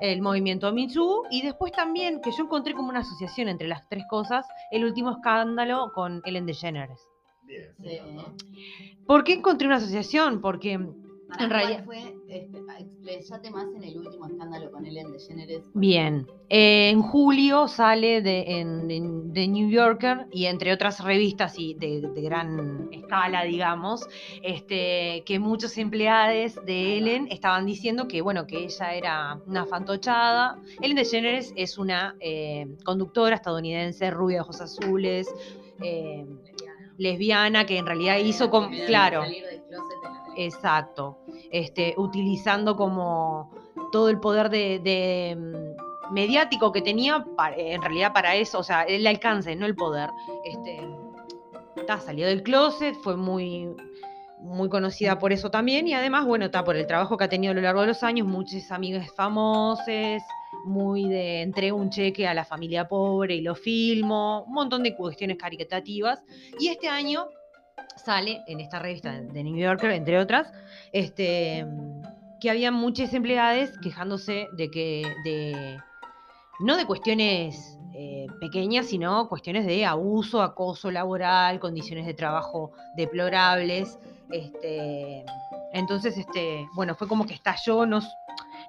el 0.00 0.20
movimiento 0.20 0.72
Me 0.72 0.88
y 1.30 1.42
después 1.42 1.72
también 1.72 2.20
que 2.20 2.30
yo 2.32 2.44
encontré 2.44 2.74
como 2.74 2.88
una 2.88 3.00
asociación 3.00 3.48
entre 3.48 3.68
las 3.68 3.88
tres 3.88 4.04
cosas, 4.08 4.46
el 4.70 4.84
último 4.84 5.12
escándalo 5.12 5.92
con 5.94 6.22
Ellen 6.24 6.46
DeGeneres. 6.46 7.00
Bien. 7.78 8.18
¿Por 9.06 9.22
qué 9.22 9.34
encontré 9.34 9.66
una 9.68 9.76
asociación? 9.76 10.40
Porque 10.40 10.80
en 11.38 11.50
realidad 11.50 11.84
fue 11.84 12.14
expresate 12.28 13.50
más 13.50 13.66
en 13.74 13.82
el 13.84 13.98
último 13.98 14.26
escándalo 14.26 14.70
con 14.70 14.86
Ellen 14.86 15.12
DeGeneres. 15.12 15.64
Bien, 15.74 16.26
eh, 16.48 16.90
en 16.90 17.02
julio 17.02 17.68
sale 17.68 18.22
de, 18.22 18.60
en, 18.60 18.86
New 19.32 19.68
Yorker 19.68 20.26
y 20.32 20.46
entre 20.46 20.72
otras 20.72 21.02
revistas 21.02 21.58
y 21.58 21.74
de, 21.74 22.00
gran 22.16 22.88
escala, 22.92 23.44
digamos, 23.44 24.06
este, 24.42 25.22
que 25.26 25.38
muchos 25.38 25.76
empleados 25.78 26.54
de 26.64 26.98
Ellen 26.98 27.28
estaban 27.30 27.66
diciendo 27.66 28.08
que, 28.08 28.22
bueno, 28.22 28.46
que 28.46 28.64
ella 28.64 28.94
era 28.94 29.40
una 29.46 29.66
fantochada. 29.66 30.58
Ellen 30.80 30.96
DeGeneres 30.96 31.52
es 31.56 31.76
una 31.76 32.16
eh, 32.20 32.66
conductora 32.84 33.36
estadounidense, 33.36 34.10
rubia 34.10 34.36
de 34.36 34.40
ojos 34.42 34.60
azules, 34.60 35.28
eh, 35.82 36.24
lesbiana, 36.98 37.66
que 37.66 37.78
en 37.78 37.86
realidad 37.86 38.18
hizo 38.18 38.50
con, 38.50 38.70
claro, 38.86 39.24
exacto, 40.36 41.18
este, 41.50 41.94
utilizando 41.96 42.76
como 42.76 43.50
todo 43.92 44.08
el 44.08 44.20
poder 44.20 44.50
de, 44.50 45.36
mm, 45.36 46.12
mediático 46.14 46.72
que 46.72 46.82
tenía, 46.82 47.24
en 47.56 47.82
realidad 47.82 48.12
para 48.12 48.34
eso, 48.36 48.60
o 48.60 48.62
sea, 48.62 48.82
el 48.82 49.06
alcance, 49.06 49.56
no 49.56 49.66
el 49.66 49.74
poder. 49.74 50.10
Este, 50.44 50.80
está, 51.76 52.00
salió 52.00 52.26
del 52.26 52.42
closet, 52.42 52.94
fue 52.94 53.16
muy, 53.16 53.68
muy 54.40 54.68
conocida 54.68 55.18
por 55.18 55.32
eso 55.32 55.50
también 55.50 55.88
y 55.88 55.94
además, 55.94 56.24
bueno, 56.26 56.46
está 56.46 56.64
por 56.64 56.76
el 56.76 56.86
trabajo 56.86 57.16
que 57.16 57.24
ha 57.24 57.28
tenido 57.28 57.52
a 57.52 57.54
lo 57.54 57.60
largo 57.60 57.80
de 57.80 57.88
los 57.88 58.02
años, 58.02 58.26
muchos 58.26 58.70
amigos 58.70 59.06
famosos, 59.14 60.22
muy 60.64 61.08
de 61.08 61.42
entrego 61.42 61.76
un 61.76 61.90
cheque 61.90 62.26
a 62.26 62.34
la 62.34 62.44
familia 62.44 62.88
pobre 62.88 63.36
y 63.36 63.40
lo 63.40 63.54
filmo, 63.54 64.44
un 64.44 64.52
montón 64.52 64.82
de 64.82 64.94
cuestiones 64.94 65.36
caritativas. 65.36 66.22
Y 66.58 66.68
este 66.68 66.88
año 66.88 67.28
sale 67.96 68.42
en 68.46 68.60
esta 68.60 68.78
revista 68.78 69.12
de 69.12 69.42
New 69.42 69.56
Yorker, 69.56 69.90
entre 69.90 70.18
otras, 70.18 70.52
este, 70.92 71.66
que 72.40 72.50
había 72.50 72.70
muchas 72.70 73.12
empleadas 73.14 73.72
quejándose 73.82 74.48
de 74.56 74.70
que, 74.70 75.02
de, 75.24 75.78
no 76.60 76.76
de 76.76 76.86
cuestiones 76.86 77.78
eh, 77.94 78.26
pequeñas, 78.40 78.86
sino 78.86 79.28
cuestiones 79.28 79.66
de 79.66 79.84
abuso, 79.86 80.42
acoso 80.42 80.90
laboral, 80.90 81.58
condiciones 81.60 82.06
de 82.06 82.14
trabajo 82.14 82.72
deplorables. 82.96 83.98
Este, 84.30 85.24
entonces, 85.72 86.16
este, 86.18 86.66
bueno, 86.74 86.94
fue 86.94 87.08
como 87.08 87.26
que 87.26 87.34
estalló, 87.34 87.86
no, 87.86 88.00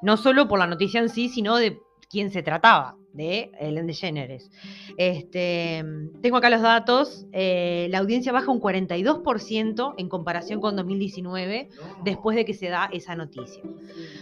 no 0.01 0.17
solo 0.17 0.47
por 0.47 0.59
la 0.59 0.67
noticia 0.67 0.99
en 0.99 1.09
sí, 1.09 1.29
sino 1.29 1.57
de 1.57 1.77
quién 2.09 2.31
se 2.31 2.41
trataba, 2.41 2.95
de 3.17 3.51
Ellen 3.59 3.87
DeGeneres. 3.87 4.49
Este, 4.97 5.83
tengo 6.21 6.37
acá 6.37 6.49
los 6.49 6.61
datos. 6.61 7.25
Eh, 7.33 7.87
la 7.89 7.97
audiencia 7.97 8.31
baja 8.31 8.51
un 8.51 8.61
42% 8.61 9.95
en 9.97 10.07
comparación 10.09 10.61
con 10.61 10.75
2019, 10.75 11.69
después 12.03 12.37
de 12.37 12.45
que 12.45 12.53
se 12.53 12.69
da 12.69 12.89
esa 12.93 13.15
noticia. 13.15 13.61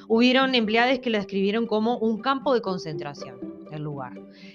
Hubieron 0.07 0.55
empleados 0.55 0.99
que 0.99 1.09
la 1.09 1.19
describieron 1.19 1.67
como 1.67 1.97
un 1.97 2.21
campo 2.21 2.53
de 2.53 2.61
concentración 2.61 3.55
el 3.71 3.83
lugar. 3.83 4.13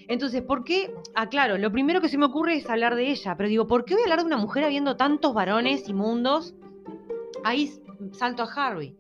Entonces, 0.08 0.42
¿por 0.42 0.64
qué? 0.64 0.94
Ah, 1.14 1.28
claro, 1.28 1.58
lo 1.58 1.70
primero 1.70 2.00
que 2.00 2.08
se 2.08 2.16
me 2.16 2.24
ocurre 2.24 2.56
es 2.56 2.70
hablar 2.70 2.94
de 2.94 3.10
ella, 3.10 3.36
pero 3.36 3.48
digo, 3.48 3.66
¿por 3.66 3.84
qué 3.84 3.94
voy 3.94 4.02
a 4.02 4.04
hablar 4.04 4.20
de 4.20 4.26
una 4.26 4.38
mujer 4.38 4.64
habiendo 4.64 4.96
tantos 4.96 5.34
varones 5.34 5.88
inmundos? 5.88 6.54
Ahí 7.44 7.70
salto 8.12 8.42
a 8.42 8.46
Harvey 8.46 8.96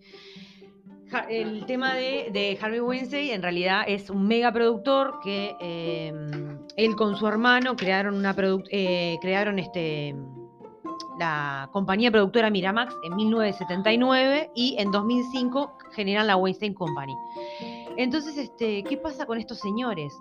el 1.28 1.66
tema 1.66 1.94
de, 1.94 2.58
Harvey 2.60 2.80
Wednesday 2.80 3.30
en 3.30 3.42
realidad 3.42 3.84
es 3.86 4.10
un 4.10 4.26
mega 4.26 4.52
productor 4.52 5.20
que 5.22 5.54
em, 5.60 6.58
él 6.76 6.96
con 6.96 7.16
su 7.16 7.26
hermano 7.26 7.76
crearon 7.76 8.14
una 8.14 8.34
eh, 8.70 9.18
crearon 9.20 9.58
este 9.58 10.14
la 11.18 11.68
compañía 11.72 12.10
productora 12.10 12.48
Miramax 12.48 12.94
en 13.04 13.14
1979 13.14 14.52
y 14.54 14.76
en 14.78 14.90
2005 14.90 15.76
generan 15.92 16.26
la 16.26 16.36
Weinstein 16.36 16.72
Company. 16.72 17.12
Entonces, 17.98 18.38
este, 18.38 18.82
¿qué 18.84 18.96
pasa 18.96 19.26
con 19.26 19.38
estos 19.38 19.58
señores? 19.58 20.14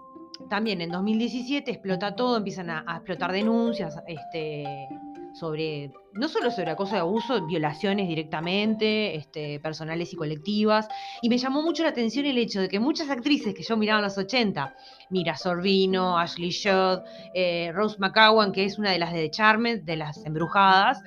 También 0.49 0.81
en 0.81 0.89
2017 0.91 1.71
explota 1.71 2.15
todo, 2.15 2.35
empiezan 2.35 2.69
a, 2.69 2.83
a 2.85 2.97
explotar 2.97 3.31
denuncias, 3.31 3.97
este, 4.07 4.89
sobre, 5.33 5.91
no 6.13 6.27
solo 6.27 6.51
sobre 6.51 6.71
acoso 6.71 6.95
y 6.95 6.99
abuso, 6.99 7.45
violaciones 7.45 8.07
directamente, 8.07 9.15
este, 9.15 9.59
personales 9.59 10.13
y 10.13 10.15
colectivas. 10.15 10.87
Y 11.21 11.29
me 11.29 11.37
llamó 11.37 11.61
mucho 11.61 11.83
la 11.83 11.89
atención 11.89 12.25
el 12.25 12.37
hecho 12.37 12.61
de 12.61 12.69
que 12.69 12.79
muchas 12.79 13.09
actrices 13.09 13.53
que 13.53 13.63
yo 13.63 13.77
miraba 13.77 13.99
en 13.99 14.05
los 14.05 14.17
80, 14.17 14.75
Mira 15.09 15.35
Sorbino, 15.35 16.17
Ashley 16.17 16.51
Judd, 16.51 16.99
eh, 17.33 17.71
Rose 17.73 17.97
McCowan, 17.99 18.51
que 18.51 18.65
es 18.65 18.77
una 18.77 18.91
de 18.91 18.99
las 18.99 19.13
de 19.13 19.29
Charmed, 19.29 19.83
de 19.83 19.95
las 19.95 20.25
embrujadas, 20.25 21.01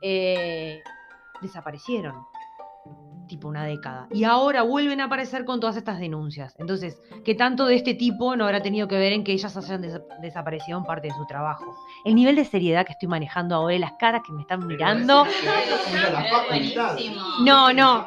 eh, 0.00 0.82
desaparecieron 1.40 2.14
tipo 3.34 3.48
una 3.48 3.64
década. 3.64 4.06
Y 4.12 4.22
ahora 4.22 4.62
vuelven 4.62 5.00
a 5.00 5.06
aparecer 5.06 5.44
con 5.44 5.58
todas 5.58 5.76
estas 5.76 5.98
denuncias. 5.98 6.54
Entonces, 6.58 7.00
¿qué 7.24 7.34
tanto 7.34 7.66
de 7.66 7.74
este 7.74 7.94
tipo 7.94 8.36
no 8.36 8.44
habrá 8.44 8.62
tenido 8.62 8.86
que 8.86 8.96
ver 8.96 9.12
en 9.12 9.24
que 9.24 9.32
ellas 9.32 9.56
hayan 9.56 9.82
desaparecido 10.22 10.78
en 10.78 10.84
parte 10.84 11.08
de 11.08 11.14
su 11.14 11.26
trabajo? 11.26 11.64
El 12.04 12.14
nivel 12.14 12.36
de 12.36 12.44
seriedad 12.44 12.86
que 12.86 12.92
estoy 12.92 13.08
manejando 13.08 13.56
ahora, 13.56 13.76
las 13.76 13.94
caras 13.98 14.22
que 14.24 14.32
me 14.32 14.42
están 14.42 14.64
mirando. 14.68 15.26
No, 17.44 17.72
no. 17.72 18.06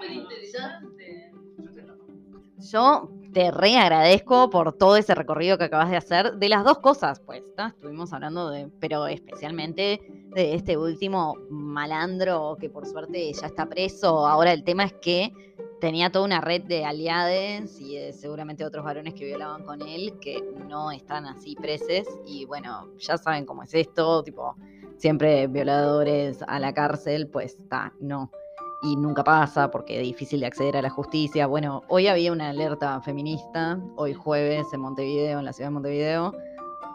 Yo 2.72 3.10
te 3.38 3.52
re 3.52 3.78
agradezco 3.78 4.50
por 4.50 4.74
todo 4.74 4.98
ese 4.98 5.14
recorrido 5.14 5.60
que 5.60 5.66
acabas 5.66 5.92
de 5.92 5.98
hacer 5.98 6.38
de 6.38 6.50
las 6.50 6.64
dos 6.64 6.80
cosas, 6.80 7.20
pues, 7.20 7.44
estuvimos 7.56 8.12
hablando 8.12 8.50
de, 8.50 8.68
pero 8.80 9.06
especialmente 9.06 10.02
de 10.34 10.56
este 10.56 10.76
último 10.76 11.36
malandro 11.52 12.58
que 12.60 12.68
por 12.68 12.88
suerte 12.88 13.32
ya 13.32 13.46
está 13.46 13.68
preso. 13.68 14.26
Ahora 14.26 14.54
el 14.54 14.64
tema 14.64 14.86
es 14.86 14.94
que 14.94 15.32
tenía 15.80 16.12
toda 16.12 16.26
una 16.26 16.42
red 16.42 16.64
de 16.64 16.84
aliades 16.84 17.80
y 17.80 18.12
seguramente 18.12 18.66
otros 18.66 18.84
varones 18.84 19.14
que 19.14 19.26
violaban 19.26 19.64
con 19.64 19.84
él 19.84 20.18
que 20.20 20.44
no 20.68 20.90
están 20.90 21.28
así 21.28 21.54
presos 21.54 22.08
y 22.26 22.46
bueno, 22.46 22.88
ya 22.98 23.20
saben 23.20 23.46
cómo 23.46 23.62
es 23.62 23.74
esto, 23.76 24.24
tipo, 24.24 24.56
siempre 24.98 25.46
violadores 25.46 26.40
a 26.48 26.60
la 26.60 26.74
cárcel, 26.74 27.28
pues 27.28 27.60
está, 27.60 27.94
no 28.00 28.32
y 28.82 28.96
nunca 28.96 29.24
pasa 29.24 29.72
porque 29.72 29.98
es 29.98 30.04
difícil 30.04 30.40
de 30.40 30.48
acceder 30.48 30.78
a 30.78 30.82
la 30.82 30.90
justicia. 30.90 31.48
Bueno, 31.48 31.84
hoy 31.88 32.08
había 32.08 32.32
una 32.32 32.50
alerta 32.50 33.02
feminista, 33.02 33.80
hoy 33.96 34.14
jueves 34.14 34.68
en 34.74 34.82
Montevideo, 34.82 35.40
en 35.40 35.46
la 35.46 35.54
ciudad 35.54 35.70
de 35.70 35.74
Montevideo, 35.74 36.34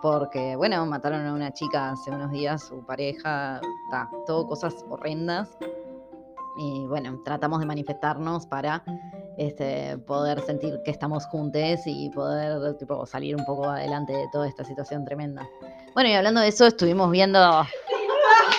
porque, 0.01 0.57
bueno, 0.57 0.85
mataron 0.87 1.27
a 1.27 1.33
una 1.33 1.53
chica 1.53 1.91
hace 1.91 2.11
unos 2.11 2.31
días, 2.31 2.63
su 2.63 2.85
pareja, 2.85 3.61
está, 3.87 4.09
todo 4.27 4.47
cosas 4.47 4.85
horrendas. 4.89 5.57
Y 6.59 6.87
bueno, 6.87 7.19
tratamos 7.25 7.61
de 7.61 7.67
manifestarnos 7.67 8.47
para 8.47 8.85
este, 9.39 9.97
poder 9.99 10.41
sentir 10.43 10.79
que 10.85 10.91
estamos 10.91 11.25
juntos 11.27 11.81
y 11.87 12.11
poder 12.11 12.77
tipo, 12.77 13.07
salir 13.07 13.37
un 13.37 13.45
poco 13.47 13.71
adelante 13.71 14.13
de 14.13 14.29
toda 14.31 14.47
esta 14.47 14.63
situación 14.63 15.05
tremenda. 15.05 15.49
Bueno, 15.95 16.11
y 16.11 16.13
hablando 16.13 16.41
de 16.41 16.49
eso, 16.49 16.67
estuvimos 16.67 17.11
viendo... 17.11 17.41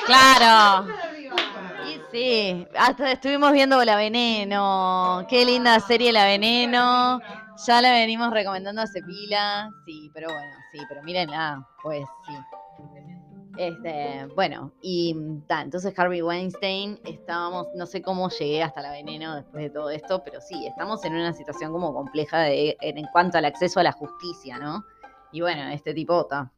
Claro. 0.05 0.87
Sí, 2.13 2.67
hasta 2.77 3.11
estuvimos 3.11 3.51
viendo 3.53 3.83
La 3.83 3.95
Veneno. 3.95 5.25
Qué 5.27 5.43
linda 5.45 5.79
serie 5.79 6.11
La 6.11 6.25
Veneno. 6.25 7.19
Ya 7.65 7.81
la 7.81 7.91
venimos 7.91 8.29
recomendando 8.31 8.83
hace 8.83 9.01
pila. 9.01 9.71
Sí, 9.83 10.11
pero 10.13 10.27
bueno, 10.27 10.53
sí, 10.71 10.79
pero 10.87 11.01
mírenla, 11.01 11.67
pues 11.81 12.05
sí. 12.27 12.33
Este, 13.57 14.27
bueno, 14.35 14.71
y 14.83 15.15
ta, 15.47 15.61
entonces 15.61 15.97
Harvey 15.97 16.21
Weinstein, 16.21 16.99
estábamos, 17.03 17.69
no 17.75 17.87
sé 17.87 18.03
cómo 18.03 18.29
llegué 18.29 18.61
hasta 18.61 18.83
la 18.83 18.91
veneno 18.91 19.35
después 19.35 19.63
de 19.63 19.69
todo 19.71 19.89
esto, 19.89 20.23
pero 20.23 20.39
sí, 20.39 20.67
estamos 20.67 21.03
en 21.05 21.13
una 21.15 21.33
situación 21.33 21.71
como 21.71 21.95
compleja 21.95 22.41
de, 22.41 22.77
en, 22.81 23.07
cuanto 23.07 23.39
al 23.39 23.45
acceso 23.45 23.79
a 23.79 23.83
la 23.83 23.91
justicia, 23.91 24.59
¿no? 24.59 24.85
Y 25.31 25.41
bueno, 25.41 25.63
este 25.69 25.95
tipo, 25.95 26.21
está 26.21 26.51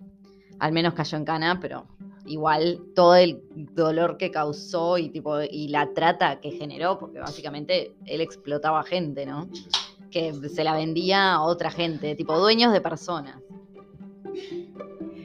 al 0.59 0.71
menos 0.71 0.93
cayó 0.93 1.17
en 1.17 1.25
cana, 1.25 1.59
pero 1.61 1.85
igual 2.25 2.81
todo 2.95 3.15
el 3.15 3.41
dolor 3.73 4.17
que 4.17 4.31
causó 4.31 4.97
y 4.97 5.09
tipo 5.09 5.41
y 5.41 5.67
la 5.69 5.93
trata 5.93 6.39
que 6.39 6.51
generó, 6.51 6.99
porque 6.99 7.19
básicamente 7.19 7.95
él 8.05 8.21
explotaba 8.21 8.83
gente, 8.83 9.25
¿no? 9.25 9.49
Que 10.11 10.33
se 10.49 10.63
la 10.63 10.73
vendía 10.75 11.33
a 11.33 11.41
otra 11.41 11.71
gente, 11.71 12.15
tipo 12.15 12.37
dueños 12.37 12.73
de 12.73 12.81
personas. 12.81 13.37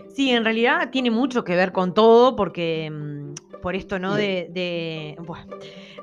Sí, 0.09 0.31
en 0.31 0.45
realidad 0.45 0.91
tiene 0.91 1.11
mucho 1.11 1.45
que 1.45 1.57
ver 1.57 1.73
con 1.73 1.95
todo, 1.95 2.37
porque 2.37 2.91
mm, 2.91 3.61
por 3.61 3.75
esto, 3.75 3.99
¿no? 3.99 4.15
De. 4.15 4.49
de, 4.51 5.17
bueno, 5.21 5.47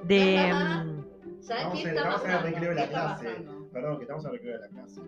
de 0.03 0.35
estamos, 1.39 1.79
en, 1.79 1.89
estamos 1.89 2.25
en 2.25 2.31
el 2.31 2.43
recreo 2.43 2.69
de 2.69 2.75
la 2.75 2.87
clase. 2.87 3.27
Perdón, 3.71 3.97
que 3.97 4.03
estamos 4.03 4.25
en 4.25 4.31
el 4.31 4.37
recreo 4.37 4.53
de 4.53 4.59
la 4.59 4.67
clase. 4.69 5.01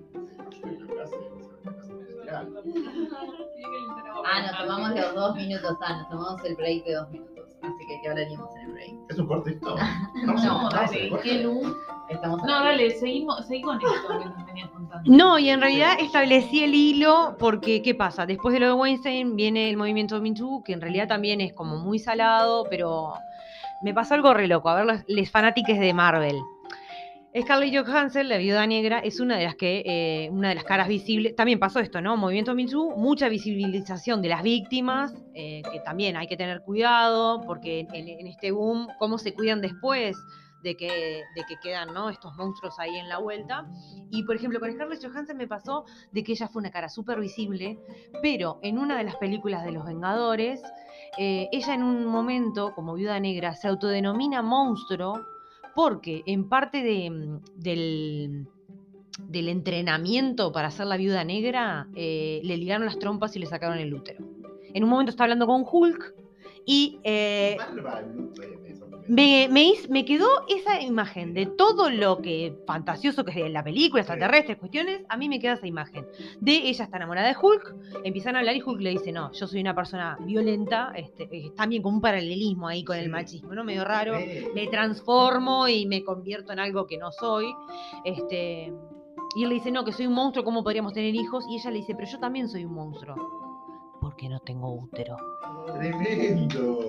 Ah, 4.25 4.41
nos 4.41 4.57
tomamos 4.57 4.95
los 4.95 5.15
dos 5.15 5.35
minutos, 5.35 5.77
ah, 5.81 5.97
nos 5.97 6.09
tomamos 6.09 6.43
el 6.45 6.55
break 6.55 6.85
de 6.85 6.93
dos 6.93 7.09
minutos. 7.09 7.45
Así 7.61 7.87
que, 7.87 8.01
¿qué 8.01 8.09
hablaríamos 8.09 8.55
en 8.55 8.61
el 8.61 8.71
break? 8.73 8.91
¿Es 9.09 9.19
un 9.19 9.27
cortito? 9.27 9.75
no, 10.25 10.69
dale, 10.69 11.11
qué 11.23 11.43
luz. 11.43 11.75
No, 12.21 12.63
dale, 12.63 12.89
seguimos, 12.91 13.45
seguí 13.47 13.61
con 13.61 13.77
esto 13.77 14.19
que 14.19 14.25
nos 14.25 14.45
venías 14.45 14.69
contando. 14.69 15.11
No, 15.11 15.37
y 15.37 15.49
en 15.49 15.61
realidad 15.61 15.93
establecí 15.99 16.63
el 16.63 16.73
hilo 16.73 17.35
porque, 17.37 17.81
¿qué 17.81 17.93
pasa? 17.93 18.25
Después 18.25 18.53
de 18.53 18.59
lo 18.59 18.67
de 18.67 18.73
Weinstein 18.73 19.35
viene 19.35 19.69
el 19.69 19.77
movimiento 19.77 20.19
Me 20.21 20.33
Too, 20.33 20.63
que 20.63 20.73
en 20.73 20.81
realidad 20.81 21.07
también 21.07 21.41
es 21.41 21.53
como 21.53 21.77
muy 21.77 21.99
salado, 21.99 22.65
pero 22.69 23.13
me 23.81 23.93
pasó 23.93 24.15
algo 24.15 24.33
re 24.33 24.47
loco. 24.47 24.69
A 24.69 24.75
ver, 24.75 24.85
los, 24.85 25.03
les 25.07 25.29
fanáticos 25.29 25.77
de 25.77 25.93
Marvel. 25.93 26.39
Scarlett 27.41 27.75
Johansson, 27.75 28.27
la 28.27 28.37
viuda 28.37 28.65
negra, 28.67 28.99
es 28.99 29.19
una 29.19 29.37
de 29.37 29.45
las 29.45 29.55
que, 29.55 29.83
eh, 29.85 30.29
una 30.31 30.49
de 30.49 30.55
las 30.55 30.63
caras 30.63 30.87
visibles. 30.87 31.35
También 31.35 31.59
pasó 31.59 31.79
esto, 31.79 32.01
¿no? 32.01 32.17
Movimiento 32.17 32.55
Too, 32.55 32.95
mucha 32.97 33.29
visibilización 33.29 34.21
de 34.21 34.29
las 34.29 34.43
víctimas, 34.43 35.13
eh, 35.33 35.61
que 35.71 35.79
también 35.79 36.17
hay 36.17 36.27
que 36.27 36.37
tener 36.37 36.61
cuidado, 36.61 37.41
porque 37.45 37.87
en, 37.93 38.07
en 38.07 38.27
este 38.27 38.51
boom, 38.51 38.87
cómo 38.99 39.17
se 39.17 39.33
cuidan 39.33 39.61
después 39.61 40.17
de 40.63 40.75
que, 40.75 41.23
de 41.35 41.43
que 41.47 41.57
quedan 41.61 41.93
¿no? 41.93 42.09
estos 42.09 42.35
monstruos 42.35 42.77
ahí 42.79 42.95
en 42.95 43.09
la 43.09 43.19
vuelta. 43.19 43.65
Y 44.11 44.23
por 44.23 44.35
ejemplo, 44.35 44.59
con 44.59 44.71
Scarlett 44.71 45.05
Johansson 45.05 45.37
me 45.37 45.47
pasó 45.47 45.85
de 46.11 46.23
que 46.23 46.33
ella 46.33 46.47
fue 46.47 46.61
una 46.61 46.71
cara 46.71 46.89
súper 46.89 47.19
visible, 47.19 47.79
pero 48.21 48.59
en 48.61 48.77
una 48.77 48.97
de 48.97 49.03
las 49.03 49.15
películas 49.15 49.63
de 49.63 49.71
Los 49.71 49.85
Vengadores, 49.85 50.61
eh, 51.17 51.47
ella 51.51 51.73
en 51.73 51.83
un 51.83 52.05
momento, 52.05 52.73
como 52.73 52.93
viuda 52.93 53.19
negra, 53.19 53.55
se 53.55 53.67
autodenomina 53.67 54.41
monstruo 54.41 55.38
porque 55.79 56.23
en 56.25 56.49
parte 56.49 57.09
mm, 57.09 57.39
del, 57.55 58.47
del 59.29 59.47
entrenamiento 59.47 60.51
para 60.51 60.71
ser 60.71 60.87
la 60.87 60.97
viuda 60.97 61.23
negra, 61.23 61.87
eh, 61.95 62.41
le 62.43 62.57
ligaron 62.57 62.83
las 62.83 62.99
trompas 62.99 63.33
y 63.37 63.39
le 63.39 63.45
sacaron 63.45 63.77
el 63.77 63.93
útero. 63.93 64.25
En 64.73 64.83
un 64.83 64.89
momento 64.89 65.11
está 65.11 65.23
hablando 65.23 65.47
con 65.47 65.63
Hulk 65.65 66.15
y 66.65 66.99
eh, 67.05 67.55
me, 69.09 69.49
me, 69.89 70.05
quedó 70.05 70.27
esa 70.47 70.79
imagen 70.81 71.33
de 71.33 71.47
todo 71.47 71.89
lo 71.89 72.21
que 72.21 72.55
fantasioso 72.67 73.25
que 73.25 73.43
es 73.43 73.51
la 73.51 73.63
película, 73.63 74.03
extraterrestres, 74.03 74.57
cuestiones, 74.57 75.01
a 75.09 75.17
mí 75.17 75.27
me 75.27 75.39
queda 75.39 75.53
esa 75.53 75.65
imagen. 75.65 76.05
De 76.39 76.53
ella 76.69 76.83
está 76.85 76.97
enamorada 76.97 77.27
de 77.27 77.35
Hulk, 77.41 77.75
empiezan 78.03 78.35
a 78.35 78.39
hablar 78.39 78.55
y 78.55 78.61
Hulk 78.61 78.79
le 78.79 78.91
dice, 78.91 79.11
no, 79.11 79.31
yo 79.31 79.47
soy 79.47 79.61
una 79.61 79.73
persona 79.73 80.15
violenta, 80.21 80.93
este, 80.95 81.23
eh, 81.23 81.51
también 81.55 81.81
como 81.81 81.95
un 81.95 82.01
paralelismo 82.01 82.67
ahí 82.67 82.83
con 82.83 82.97
el 82.97 83.09
machismo, 83.09 83.55
¿no? 83.55 83.63
Medio 83.63 83.83
raro, 83.83 84.13
me 84.53 84.67
transformo 84.67 85.67
y 85.67 85.87
me 85.87 86.03
convierto 86.03 86.53
en 86.53 86.59
algo 86.59 86.85
que 86.85 86.99
no 86.99 87.11
soy. 87.11 87.51
Este, 88.05 88.71
y 89.35 89.43
él 89.43 89.49
le 89.49 89.55
dice, 89.55 89.71
no, 89.71 89.83
que 89.83 89.91
soy 89.91 90.05
un 90.05 90.13
monstruo, 90.13 90.45
¿cómo 90.45 90.63
podríamos 90.63 90.93
tener 90.93 91.15
hijos? 91.15 91.45
Y 91.49 91.55
ella 91.55 91.71
le 91.71 91.77
dice, 91.77 91.95
pero 91.95 92.07
yo 92.07 92.19
también 92.19 92.47
soy 92.47 92.63
un 92.63 92.73
monstruo. 92.73 93.15
Porque 93.99 94.29
no 94.29 94.39
tengo 94.39 94.71
útero. 94.71 95.17
Tremendo. 95.65 96.79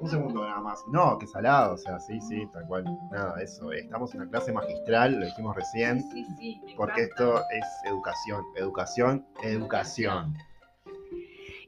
Un 0.00 0.08
segundo 0.08 0.46
nada 0.46 0.60
más. 0.60 0.82
No, 0.88 1.18
que 1.18 1.26
salado, 1.26 1.74
o 1.74 1.78
sea, 1.78 1.98
sí, 2.00 2.20
sí, 2.20 2.46
tal 2.52 2.66
cual. 2.66 2.84
Nada, 3.10 3.40
eso. 3.42 3.72
Estamos 3.72 4.14
en 4.14 4.22
una 4.22 4.30
clase 4.30 4.52
magistral, 4.52 5.18
lo 5.20 5.26
dijimos 5.26 5.54
recién, 5.56 6.00
Sí, 6.10 6.24
sí, 6.38 6.60
sí, 6.66 6.74
porque 6.76 7.02
encanta. 7.04 7.24
esto 7.24 7.44
es 7.50 7.90
educación, 7.90 8.44
educación, 8.56 9.26
educación. 9.42 10.36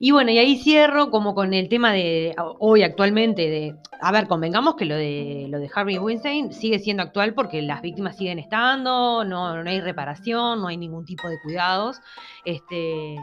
Y 0.01 0.11
bueno, 0.11 0.33
y 0.33 0.38
ahí 0.38 0.59
cierro 0.59 1.11
como 1.11 1.35
con 1.35 1.55
el 1.55 1.68
tema 1.68 1.92
de 1.92 2.35
hoy 2.59 2.83
actualmente 2.83 3.49
de, 3.49 3.77
a 4.01 4.11
ver, 4.12 4.27
convengamos 4.27 4.75
que 4.75 4.85
lo 4.85 4.97
de 4.97 5.47
lo 5.49 5.61
de 5.61 5.70
Harvey 5.73 5.99
Weinstein 5.99 6.53
sigue 6.53 6.81
siendo 6.81 7.03
actual 7.05 7.33
porque 7.33 7.62
las 7.62 7.81
víctimas 7.81 8.16
siguen 8.16 8.38
estando, 8.40 9.25
no, 9.25 9.62
no 9.62 9.70
hay 9.70 9.81
reparación, 9.81 10.61
no 10.61 10.66
hay 10.66 10.77
ningún 10.77 11.05
tipo 11.07 11.29
de 11.29 11.38
cuidados. 11.42 12.01
Este, 12.44 13.16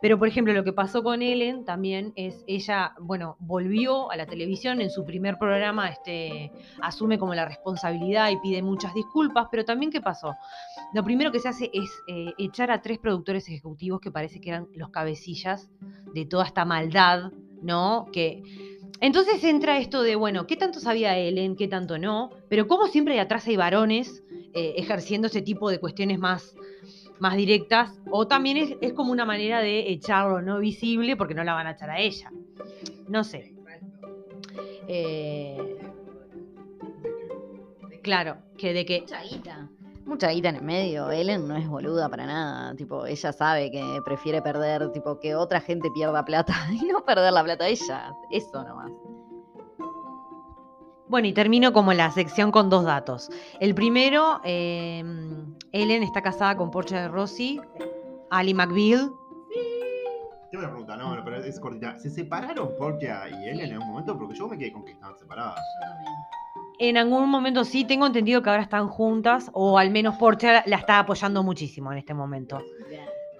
pero 0.00 0.18
por 0.18 0.28
ejemplo, 0.28 0.52
lo 0.52 0.64
que 0.64 0.72
pasó 0.72 1.02
con 1.02 1.22
Ellen 1.22 1.64
también 1.64 2.12
es 2.16 2.44
ella, 2.46 2.94
bueno, 3.00 3.36
volvió 3.40 4.10
a 4.10 4.16
la 4.16 4.26
televisión 4.26 4.80
en 4.80 4.90
su 4.90 5.04
primer 5.04 5.38
programa, 5.38 5.88
este, 5.88 6.52
asume 6.80 7.18
como 7.18 7.34
la 7.34 7.44
responsabilidad 7.44 8.30
y 8.30 8.36
pide 8.38 8.62
muchas 8.62 8.94
disculpas, 8.94 9.48
pero 9.50 9.64
también 9.64 9.90
¿qué 9.90 10.00
pasó? 10.00 10.36
Lo 10.94 11.02
primero 11.02 11.32
que 11.32 11.40
se 11.40 11.48
hace 11.48 11.70
es 11.72 11.90
eh, 12.06 12.32
echar 12.38 12.70
a 12.70 12.80
tres 12.80 12.98
productores 12.98 13.48
ejecutivos 13.48 14.00
que 14.00 14.10
parece 14.10 14.40
que 14.40 14.50
eran 14.50 14.68
los 14.74 14.90
cabecillas 14.90 15.68
de 16.14 16.24
toda 16.26 16.44
esta 16.44 16.64
maldad, 16.64 17.32
¿no? 17.62 18.06
Que 18.12 18.42
entonces 19.00 19.42
entra 19.44 19.78
esto 19.78 20.02
de, 20.02 20.16
bueno, 20.16 20.46
¿qué 20.46 20.56
tanto 20.56 20.80
sabía 20.80 21.16
Ellen, 21.16 21.56
qué 21.56 21.68
tanto 21.68 21.98
no? 21.98 22.30
Pero 22.48 22.66
como 22.66 22.86
siempre 22.86 23.14
de 23.14 23.20
atrás 23.20 23.46
hay 23.46 23.56
varones 23.56 24.24
eh, 24.54 24.74
ejerciendo 24.76 25.26
ese 25.28 25.42
tipo 25.42 25.70
de 25.70 25.78
cuestiones 25.78 26.18
más, 26.18 26.56
más 27.20 27.36
directas, 27.36 27.92
o 28.10 28.26
también 28.26 28.56
es, 28.56 28.76
es 28.80 28.92
como 28.92 29.12
una 29.12 29.24
manera 29.24 29.60
de 29.60 29.90
echarlo 29.90 30.40
no 30.42 30.58
visible 30.58 31.16
porque 31.16 31.34
no 31.34 31.44
la 31.44 31.54
van 31.54 31.66
a 31.66 31.72
echar 31.72 31.90
a 31.90 31.98
ella. 31.98 32.30
No 33.08 33.24
sé. 33.24 33.54
Eh, 34.88 35.78
claro, 38.02 38.38
que 38.56 38.72
de 38.72 38.86
que 38.86 39.00
Mucha 39.00 39.22
guita. 39.22 39.68
Mucha 40.06 40.30
guita 40.30 40.48
en 40.48 40.56
el 40.56 40.62
medio. 40.62 41.10
Ellen 41.10 41.46
no 41.46 41.56
es 41.56 41.68
boluda 41.68 42.08
para 42.08 42.24
nada. 42.24 42.74
Tipo, 42.74 43.04
ella 43.04 43.32
sabe 43.32 43.70
que 43.70 44.00
prefiere 44.04 44.40
perder, 44.40 44.90
tipo, 44.92 45.20
que 45.20 45.34
otra 45.34 45.60
gente 45.60 45.90
pierda 45.90 46.24
plata 46.24 46.54
y 46.72 46.86
no 46.86 47.04
perder 47.04 47.32
la 47.32 47.44
plata 47.44 47.68
ella. 47.68 48.12
Eso 48.30 48.64
nomás. 48.64 48.90
Bueno, 51.08 51.26
y 51.26 51.32
termino 51.32 51.72
como 51.72 51.92
la 51.94 52.10
sección 52.10 52.50
con 52.50 52.68
dos 52.68 52.84
datos. 52.84 53.30
El 53.60 53.74
primero, 53.74 54.40
eh, 54.44 55.02
Ellen 55.72 56.02
está 56.02 56.22
casada 56.22 56.56
con 56.56 56.70
Portia 56.70 57.02
de 57.02 57.08
Rossi, 57.08 57.60
Ali 58.30 58.52
McBeal. 58.52 59.10
Tengo 60.50 60.64
una 60.64 60.70
pregunta, 60.70 60.96
no, 60.96 61.16
pero 61.24 61.42
es 61.42 61.58
cortita. 61.60 61.98
¿Se 61.98 62.10
separaron 62.10 62.74
Portia 62.78 63.22
y 63.28 63.48
Ellen 63.48 63.72
en 63.72 63.78
un 63.78 63.88
momento? 63.88 64.18
Porque 64.18 64.34
yo 64.34 64.48
me 64.48 64.58
quedé 64.58 64.72
con 64.72 64.84
que 64.84 64.92
estaban 64.92 65.18
separadas. 65.18 65.60
En 66.78 66.96
algún 66.96 67.28
momento 67.28 67.64
sí, 67.64 67.84
tengo 67.84 68.06
entendido 68.06 68.42
que 68.42 68.50
ahora 68.50 68.62
están 68.62 68.88
juntas, 68.88 69.50
o 69.52 69.78
al 69.78 69.90
menos 69.90 70.16
Portia 70.16 70.62
la 70.66 70.76
está 70.76 71.00
apoyando 71.00 71.42
muchísimo 71.42 71.90
en 71.92 71.98
este 71.98 72.14
momento. 72.14 72.62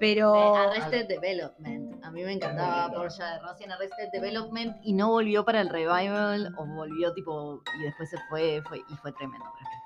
Pero 0.01 0.55
Arrested 0.57 1.07
Development. 1.07 1.88
A 2.09 2.11
mí 2.11 2.25
me 2.25 2.33
encantaba 2.33 2.91
Porsche 2.91 3.23
de 3.23 3.39
Rossi 3.41 3.65
en 3.65 3.73
Arrested 3.73 4.09
Development 4.11 4.77
y 4.83 4.95
no 4.95 5.11
volvió 5.11 5.45
para 5.45 5.61
el 5.61 5.69
revival 5.69 6.55
o 6.57 6.65
volvió 6.65 7.13
tipo 7.13 7.63
y 7.79 7.83
después 7.83 8.09
se 8.09 8.17
fue, 8.31 8.63
fue 8.67 8.79
y 8.89 8.97
fue 8.97 9.13
tremendo. 9.13 9.45
Ah. 9.45 9.78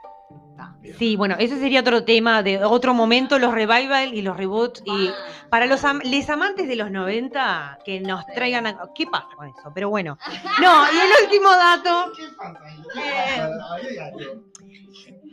Bien. 0.81 0.97
sí, 0.99 1.17
bueno, 1.17 1.37
ese 1.39 1.59
sería 1.59 1.81
otro 1.81 2.05
tema 2.05 2.43
de 2.43 2.65
otro 2.65 2.93
momento, 2.95 3.39
los 3.39 3.53
revival 3.55 4.15
y 4.15 4.23
los 4.23 4.37
reboots. 4.37 4.83
Y 4.85 5.11
para 5.49 5.67
los 5.67 5.85
am- 5.85 6.01
les 6.05 6.29
amantes 6.29 6.67
de 6.69 6.77
los 6.77 6.91
90, 6.91 7.79
que 7.85 8.01
nos 8.01 8.25
traigan... 8.27 8.67
a- 8.67 8.79
¿Qué 8.95 9.07
pasa 9.07 9.29
con 9.37 9.49
eso? 9.49 9.71
Pero 9.75 9.91
bueno. 9.91 10.19
No, 10.61 10.85
y 10.93 10.97
el 10.99 11.25
último 11.25 11.51
dato... 11.51 12.13
¿Qué 12.17 12.25
pasa 12.37 12.61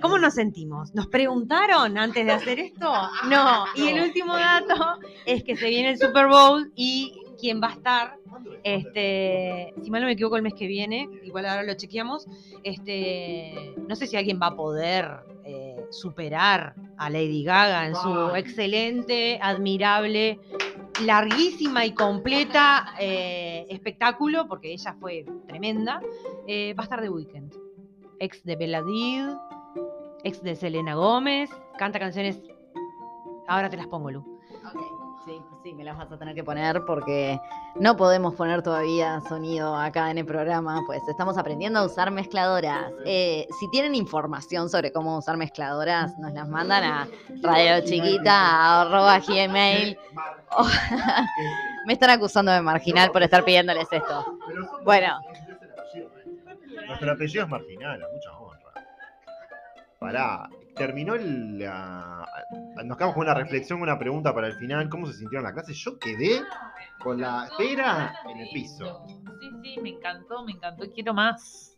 ¿Cómo 0.01 0.17
nos 0.17 0.33
sentimos? 0.35 0.93
¿Nos 0.95 1.07
preguntaron 1.07 1.97
antes 1.97 2.25
de 2.25 2.31
hacer 2.31 2.59
esto? 2.59 2.91
No. 3.29 3.65
Y 3.75 3.87
el 3.89 4.01
último 4.03 4.35
dato 4.37 4.97
es 5.25 5.43
que 5.43 5.55
se 5.57 5.67
viene 5.69 5.89
el 5.91 5.99
Super 5.99 6.27
Bowl 6.27 6.71
y 6.75 7.13
quién 7.39 7.61
va 7.61 7.69
a 7.69 7.73
estar, 7.73 8.17
este, 8.63 9.73
si 9.81 9.89
mal 9.89 10.01
no 10.01 10.07
me 10.07 10.13
equivoco 10.13 10.35
el 10.35 10.41
mes 10.41 10.53
que 10.53 10.67
viene, 10.67 11.07
igual 11.23 11.45
ahora 11.45 11.63
lo 11.63 11.73
chequeamos, 11.73 12.27
este, 12.63 13.75
no 13.87 13.95
sé 13.95 14.07
si 14.07 14.17
alguien 14.17 14.39
va 14.41 14.47
a 14.47 14.55
poder 14.55 15.09
eh, 15.45 15.85
superar 15.89 16.75
a 16.97 17.09
Lady 17.09 17.43
Gaga 17.43 17.87
en 17.87 17.95
su 17.95 18.13
Ay. 18.13 18.41
excelente, 18.41 19.39
admirable, 19.41 20.39
larguísima 21.03 21.85
y 21.85 21.93
completa 21.93 22.93
eh, 22.99 23.65
espectáculo, 23.69 24.47
porque 24.47 24.73
ella 24.73 24.95
fue 24.99 25.25
tremenda, 25.47 26.01
eh, 26.47 26.73
va 26.73 26.83
a 26.83 26.85
estar 26.85 27.01
de 27.01 27.09
Weekend. 27.09 27.55
Ex 28.19 28.43
de 28.43 28.55
Bella 28.57 28.79
Hadid, 28.79 29.29
ex 30.23 30.43
de 30.43 30.55
Selena 30.55 30.95
Gómez, 30.95 31.49
canta 31.77 31.99
canciones. 31.99 32.41
Ahora 33.47 33.69
te 33.69 33.77
las 33.77 33.87
pongo, 33.87 34.11
Lu. 34.11 34.38
Sí, 35.63 35.73
me 35.73 35.83
las 35.83 35.97
vas 35.97 36.11
a 36.11 36.17
tener 36.17 36.33
que 36.33 36.43
poner 36.43 36.83
porque 36.85 37.39
no 37.75 37.95
podemos 37.97 38.33
poner 38.35 38.63
todavía 38.63 39.21
sonido 39.27 39.75
acá 39.75 40.09
en 40.09 40.17
el 40.17 40.25
programa, 40.25 40.81
pues 40.87 41.07
estamos 41.07 41.37
aprendiendo 41.37 41.77
a 41.79 41.85
usar 41.85 42.09
mezcladoras. 42.11 42.91
Eh, 43.05 43.45
si 43.59 43.69
tienen 43.69 43.93
información 43.93 44.69
sobre 44.69 44.91
cómo 44.91 45.15
usar 45.17 45.37
mezcladoras, 45.37 46.17
nos 46.17 46.33
las 46.33 46.47
mandan 46.47 46.83
a 46.83 47.07
radiochiquita.gmail. 47.43 49.99
Oh, 50.51 50.65
me 51.85 51.93
están 51.93 52.09
acusando 52.11 52.51
de 52.51 52.61
marginal 52.61 53.11
por 53.11 53.21
estar 53.21 53.43
pidiéndoles 53.43 53.87
esto. 53.91 54.25
Bueno. 54.83 55.19
Nuestro 56.87 57.11
apellido 57.11 57.43
es 57.43 57.49
marginal, 57.49 58.01
a 58.01 58.07
mucha 58.11 58.35
honra. 58.37 58.59
Pará, 59.99 60.49
terminó 60.79 61.13
el, 61.13 61.59
la- 61.59 62.25
Nos 62.83 62.97
quedamos 62.97 63.13
con 63.15 63.23
una 63.25 63.35
reflexión, 63.35 63.81
una 63.81 63.99
pregunta 63.99 64.33
para 64.33 64.47
el 64.47 64.53
final. 64.53 64.89
¿Cómo 64.89 65.05
se 65.05 65.13
sintieron 65.13 65.45
en 65.45 65.49
la 65.49 65.61
clase? 65.61 65.73
Yo 65.73 65.99
quedé 65.99 66.41
con 67.03 67.21
la 67.21 67.45
espera 67.45 68.15
en 68.31 68.37
el 68.39 68.49
piso. 68.51 69.03
Sí, 69.39 69.51
sí, 69.61 69.79
me 69.81 69.89
encantó, 69.89 70.43
me 70.43 70.53
encantó. 70.53 70.85
Quiero 70.91 71.13
más. 71.13 71.75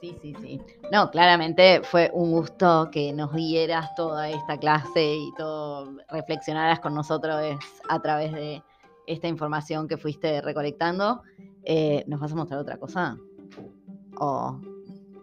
Sí, 0.00 0.14
sí, 0.20 0.34
sí. 0.42 0.60
No, 0.92 1.10
claramente 1.10 1.80
fue 1.82 2.10
un 2.12 2.30
gusto 2.30 2.90
que 2.92 3.12
nos 3.12 3.32
dieras 3.34 3.94
toda 3.94 4.28
esta 4.28 4.58
clase 4.58 5.14
y 5.16 5.32
todo, 5.36 5.96
reflexionaras 6.10 6.80
con 6.80 6.94
nosotros 6.94 7.40
a 7.88 8.02
través 8.02 8.32
de 8.32 8.62
esta 9.06 9.26
información 9.26 9.88
que 9.88 9.96
fuiste 9.96 10.42
recolectando. 10.42 11.22
Eh, 11.64 12.04
¿Nos 12.06 12.20
vas 12.20 12.32
a 12.32 12.36
mostrar 12.36 12.60
otra 12.60 12.76
cosa? 12.76 13.16
O. 14.20 14.60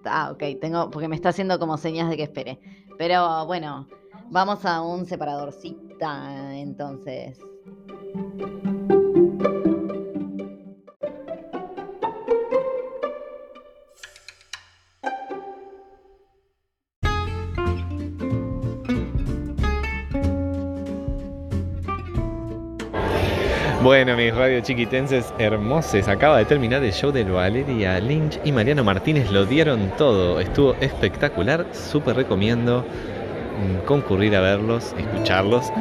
Ah, 0.06 0.32
ok, 0.34 0.44
tengo. 0.60 0.90
Porque 0.90 1.08
me 1.08 1.16
está 1.16 1.30
haciendo 1.30 1.60
como 1.60 1.78
señas 1.78 2.10
de 2.10 2.18
que 2.18 2.24
espere. 2.24 2.60
Pero 3.06 3.46
bueno, 3.46 3.86
vamos 4.32 4.64
a 4.64 4.82
un 4.82 5.06
separadorcita 5.06 6.56
entonces. 6.56 7.38
Bueno, 23.84 24.16
mis 24.16 24.34
radio 24.34 24.62
chiquitenses 24.62 25.34
hermosos, 25.40 26.08
acaba 26.08 26.38
de 26.38 26.46
terminar 26.46 26.82
el 26.86 26.94
show 26.94 27.12
de 27.12 27.26
Valeria 27.26 28.00
Lynch 28.00 28.40
y 28.46 28.54
Mariano 28.54 28.82
Martínez, 28.82 29.30
lo 29.30 29.46
dieron 29.46 29.92
todo, 29.98 30.40
estuvo 30.40 30.74
espectacular, 30.76 31.66
súper 31.74 32.16
recomiendo 32.16 32.86
concurrir 33.86 34.36
a 34.36 34.42
verlos, 34.42 34.94
escucharlos, 34.98 35.72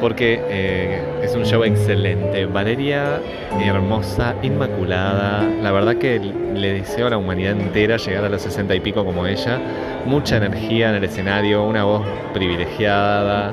porque 0.00 0.40
eh, 0.48 1.02
es 1.22 1.34
un 1.34 1.44
show 1.44 1.64
excelente. 1.64 2.46
Valeria, 2.46 3.20
hermosa, 3.60 4.34
inmaculada, 4.42 5.44
la 5.62 5.72
verdad 5.72 5.96
que 5.96 6.18
le 6.18 6.74
deseo 6.74 7.08
a 7.08 7.10
la 7.10 7.18
humanidad 7.18 7.52
entera 7.52 7.96
llegar 7.96 8.24
a 8.24 8.28
los 8.28 8.42
sesenta 8.42 8.74
y 8.74 8.80
pico 8.80 9.04
como 9.04 9.26
ella, 9.26 9.60
mucha 10.06 10.36
energía 10.36 10.90
en 10.90 10.96
el 10.96 11.04
escenario, 11.04 11.64
una 11.64 11.84
voz 11.84 12.06
privilegiada 12.32 13.52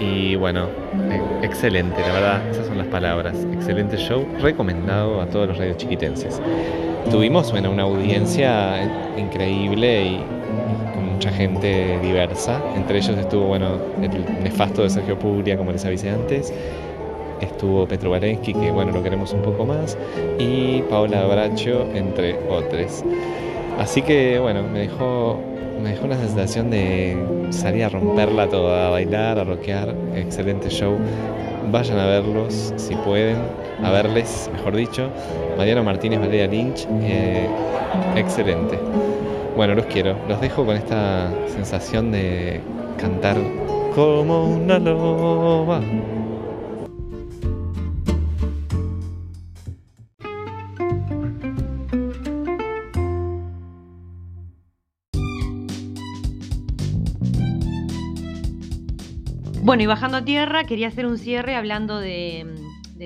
y 0.00 0.36
bueno, 0.36 0.68
e, 1.10 1.44
excelente, 1.44 2.00
la 2.00 2.12
verdad, 2.12 2.48
esas 2.50 2.66
son 2.66 2.78
las 2.78 2.86
palabras. 2.86 3.36
Excelente 3.52 3.96
show, 3.96 4.26
recomendado 4.40 5.20
a 5.20 5.26
todos 5.26 5.48
los 5.48 5.58
radios 5.58 5.76
chiquitenses. 5.76 6.40
Tuvimos 7.10 7.50
bueno, 7.52 7.70
una 7.70 7.84
audiencia 7.84 8.82
increíble 9.16 10.04
y, 10.04 10.24
mucha 11.18 11.32
gente 11.32 11.98
diversa. 12.00 12.62
Entre 12.76 12.98
ellos 12.98 13.18
estuvo 13.18 13.46
bueno, 13.46 13.70
el 14.00 14.44
nefasto 14.44 14.84
de 14.84 14.90
Sergio 14.90 15.18
Puglia, 15.18 15.56
como 15.56 15.72
les 15.72 15.84
avisé 15.84 16.10
antes. 16.10 16.54
Estuvo 17.40 17.88
Petro 17.88 18.10
Valensky, 18.10 18.54
que 18.54 18.70
bueno, 18.70 18.92
lo 18.92 19.02
queremos 19.02 19.32
un 19.32 19.42
poco 19.42 19.66
más. 19.66 19.98
Y 20.38 20.82
Paola 20.82 21.26
Bracho, 21.26 21.88
entre 21.92 22.38
otros. 22.48 23.02
Así 23.80 24.00
que 24.00 24.38
bueno, 24.38 24.62
me 24.62 24.78
dejó 24.78 25.40
me 25.82 25.90
dejó 25.90 26.04
una 26.04 26.18
sensación 26.18 26.70
de 26.70 27.16
salir 27.50 27.82
a 27.82 27.88
romperla 27.88 28.48
toda, 28.48 28.86
a 28.86 28.90
bailar, 28.90 29.40
a 29.40 29.44
rockear. 29.44 29.92
Excelente 30.14 30.70
show. 30.70 30.96
Vayan 31.72 31.98
a 31.98 32.06
verlos 32.06 32.72
si 32.76 32.94
pueden, 32.94 33.38
a 33.82 33.90
verles, 33.90 34.48
mejor 34.52 34.76
dicho. 34.76 35.10
Mariano 35.56 35.82
Martínez, 35.82 36.20
Valeria 36.20 36.46
Lynch. 36.46 36.86
Eh, 37.02 37.48
excelente. 38.14 38.78
Bueno, 39.58 39.74
los 39.74 39.86
quiero. 39.86 40.16
Los 40.28 40.40
dejo 40.40 40.64
con 40.64 40.76
esta 40.76 41.32
sensación 41.48 42.12
de 42.12 42.60
cantar 42.96 43.36
como 43.92 44.54
una 44.54 44.78
loba. 44.78 45.80
Bueno, 59.64 59.82
y 59.82 59.86
bajando 59.86 60.18
a 60.18 60.24
tierra, 60.24 60.62
quería 60.66 60.86
hacer 60.86 61.04
un 61.04 61.18
cierre 61.18 61.56
hablando 61.56 61.98
de, 61.98 62.46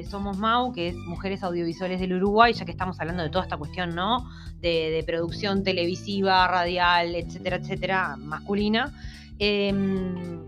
Somos 0.08 0.38
Mau, 0.38 0.72
que 0.72 0.88
es 0.88 0.96
Mujeres 0.96 1.42
Audiovisuales 1.42 2.00
del 2.00 2.14
Uruguay, 2.14 2.52
ya 2.52 2.64
que 2.64 2.70
estamos 2.70 2.98
hablando 3.00 3.22
de 3.22 3.30
toda 3.30 3.44
esta 3.44 3.56
cuestión, 3.56 3.94
¿no? 3.94 4.26
De, 4.60 5.02
producción 5.06 5.62
televisiva, 5.62 6.46
radial, 6.48 7.14
etcétera, 7.14 7.56
etcétera, 7.56 8.16
masculina. 8.16 8.92
Em, 9.38 10.40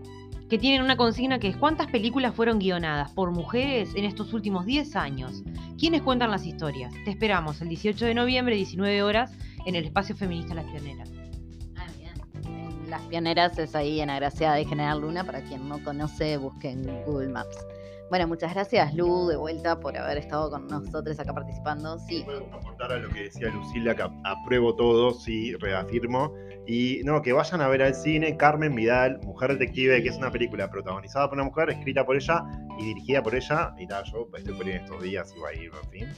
que 0.49 0.57
tienen 0.57 0.81
una 0.81 0.95
consigna 0.95 1.39
que 1.39 1.47
es 1.47 1.57
¿cuántas 1.57 1.87
películas 1.87 2.33
fueron 2.35 2.59
guionadas 2.59 3.11
por 3.11 3.31
mujeres 3.31 3.93
en 3.95 4.05
estos 4.05 4.33
últimos 4.33 4.65
10 4.65 4.95
años? 4.95 5.43
¿Quiénes 5.77 6.01
cuentan 6.01 6.31
las 6.31 6.45
historias? 6.45 6.93
Te 7.03 7.11
esperamos 7.11 7.61
el 7.61 7.69
18 7.69 8.05
de 8.05 8.13
noviembre, 8.13 8.55
19 8.55 9.03
horas, 9.03 9.31
en 9.65 9.75
el 9.75 9.85
espacio 9.85 10.15
feminista 10.15 10.53
Las 10.53 10.65
Pioneras. 10.65 11.11
Las 12.89 13.01
Pioneras 13.03 13.57
es 13.57 13.75
ahí 13.75 13.99
en 13.99 14.09
Agraciada 14.09 14.55
de 14.55 14.65
General 14.65 15.01
Luna. 15.01 15.23
Para 15.23 15.41
quien 15.41 15.67
no 15.67 15.83
conoce, 15.83 16.37
busquen 16.37 16.85
Google 17.05 17.29
Maps. 17.29 17.57
Bueno, 18.09 18.27
muchas 18.27 18.53
gracias 18.53 18.93
Lu 18.93 19.27
de 19.27 19.35
vuelta 19.35 19.79
por 19.79 19.97
haber 19.97 20.19
estado 20.19 20.51
con 20.51 20.67
nosotros 20.67 21.19
acá 21.19 21.33
participando. 21.33 21.97
Sí. 21.99 22.21
Puedo 22.23 22.45
aportar 22.53 22.91
a 22.91 22.97
lo 22.97 23.09
que 23.09 23.23
decía 23.23 23.49
Lucila, 23.49 23.95
que 23.95 24.07
apruebo 24.23 24.75
todo, 24.75 25.13
sí, 25.13 25.55
reafirmo. 25.55 26.33
Y 26.67 27.01
no, 27.03 27.21
que 27.21 27.33
vayan 27.33 27.61
a 27.61 27.67
ver 27.67 27.81
al 27.81 27.95
cine 27.95 28.37
Carmen 28.37 28.75
Vidal, 28.75 29.19
Mujer 29.23 29.57
Detective, 29.57 30.01
que 30.03 30.09
es 30.09 30.17
una 30.17 30.31
película 30.31 30.69
protagonizada 30.69 31.27
por 31.27 31.37
una 31.37 31.45
mujer, 31.45 31.69
escrita 31.71 32.05
por 32.05 32.15
ella 32.15 32.43
y 32.79 32.85
dirigida 32.85 33.23
por 33.23 33.35
ella. 33.35 33.73
Y 33.77 33.87
tal, 33.87 34.03
yo 34.05 34.27
estoy 34.35 34.53
por 34.53 34.67
ir 34.67 34.75
estos 34.75 35.01
días 35.01 35.33
y 35.35 35.39
voy 35.39 35.53
a 35.53 35.59
ir, 35.59 35.71
en 35.83 35.89
fin. 35.89 36.09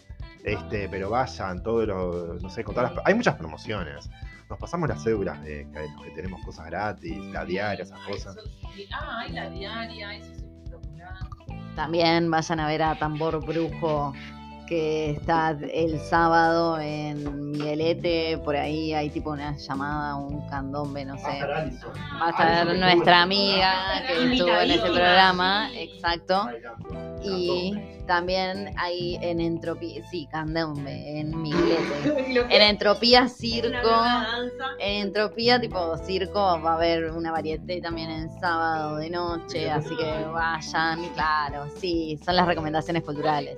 Este, 0.43 0.87
pero 0.89 1.09
vayan, 1.09 1.63
todos 1.63 1.87
los, 1.87 2.43
no 2.43 2.49
sé, 2.49 2.63
contar 2.63 2.91
las, 2.91 3.05
hay 3.05 3.13
muchas 3.13 3.35
promociones 3.35 4.09
nos 4.49 4.59
pasamos 4.59 4.87
las 4.87 5.03
cédulas 5.03 5.43
de, 5.43 5.65
los 5.65 6.05
que 6.05 6.11
tenemos 6.11 6.41
cosas 6.45 6.67
gratis, 6.67 7.17
la 7.33 7.43
diaria, 7.43 7.83
esas 7.83 7.99
cosas. 7.99 8.37
Ah, 8.93 9.19
hay 9.21 9.33
la 9.33 9.49
diaria, 9.49 10.15
eso 10.15 10.31
es 10.31 10.46
También 11.77 12.31
vayan 12.31 12.59
a 12.59 12.65
ver 12.67 12.81
a 12.81 12.95
Tambor 12.97 13.39
Brujo 13.45 14.11
que 14.67 15.11
está 15.11 15.57
el 15.71 15.99
sábado 15.99 16.79
en 16.79 17.51
Miguelete, 17.51 18.37
por 18.43 18.55
ahí 18.55 18.93
hay 18.93 19.09
tipo 19.09 19.31
una 19.31 19.57
llamada, 19.57 20.15
un 20.17 20.47
candombe, 20.49 21.05
no 21.05 21.17
sé. 21.17 21.41
Va 21.41 22.27
a 22.27 22.29
estar 22.29 22.75
nuestra 22.75 23.23
amiga 23.23 24.03
que 24.05 24.33
estuvo 24.33 24.49
en 24.49 24.71
ese 24.71 24.81
programa, 24.81 25.69
exacto. 25.73 26.49
Y 27.23 27.73
también 28.05 28.73
hay 28.77 29.17
en 29.21 29.39
Entropía, 29.39 30.03
sí, 30.09 30.27
candombe, 30.31 31.19
en 31.19 31.41
Miguelete. 31.41 32.47
En 32.49 32.61
Entropía 32.61 33.27
Circo, 33.27 33.89
en 34.79 35.07
Entropía 35.07 35.59
tipo 35.59 35.97
circo 35.97 36.39
va 36.61 36.71
a 36.71 36.75
haber 36.75 37.11
una 37.11 37.31
variedad 37.31 37.63
también 37.81 38.09
en 38.09 38.29
sábado 38.39 38.97
de 38.97 39.09
noche, 39.09 39.69
así 39.69 39.95
que 39.95 40.25
vayan, 40.31 41.09
claro, 41.13 41.67
sí, 41.79 42.19
son 42.23 42.35
las 42.35 42.47
recomendaciones 42.47 43.03
culturales. 43.03 43.57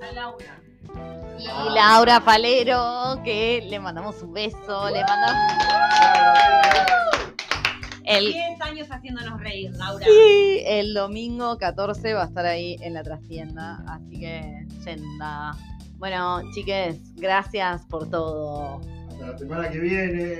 Y 0.88 1.74
Laura 1.74 2.20
Palero, 2.20 3.20
que 3.24 3.66
le 3.68 3.80
mandamos 3.80 4.22
un 4.22 4.32
beso, 4.32 4.90
le 4.90 5.02
mandamos... 5.04 5.52
El... 8.04 8.32
10 8.32 8.60
años 8.62 8.88
haciéndonos 8.90 9.40
reír, 9.40 9.70
Laura. 9.76 10.04
Sí, 10.04 10.62
el 10.66 10.94
domingo 10.94 11.56
14 11.58 12.14
va 12.14 12.24
a 12.24 12.26
estar 12.26 12.44
ahí 12.44 12.76
en 12.80 12.94
la 12.94 13.02
trastienda, 13.02 13.84
así 13.86 14.18
que 14.18 14.66
yenda. 14.84 15.54
Bueno, 15.96 16.42
chiques, 16.54 17.14
gracias 17.14 17.84
por 17.86 18.10
todo. 18.10 18.80
Hasta 19.10 19.26
la 19.26 19.38
semana 19.38 19.70
que 19.70 19.78
viene. 19.78 20.38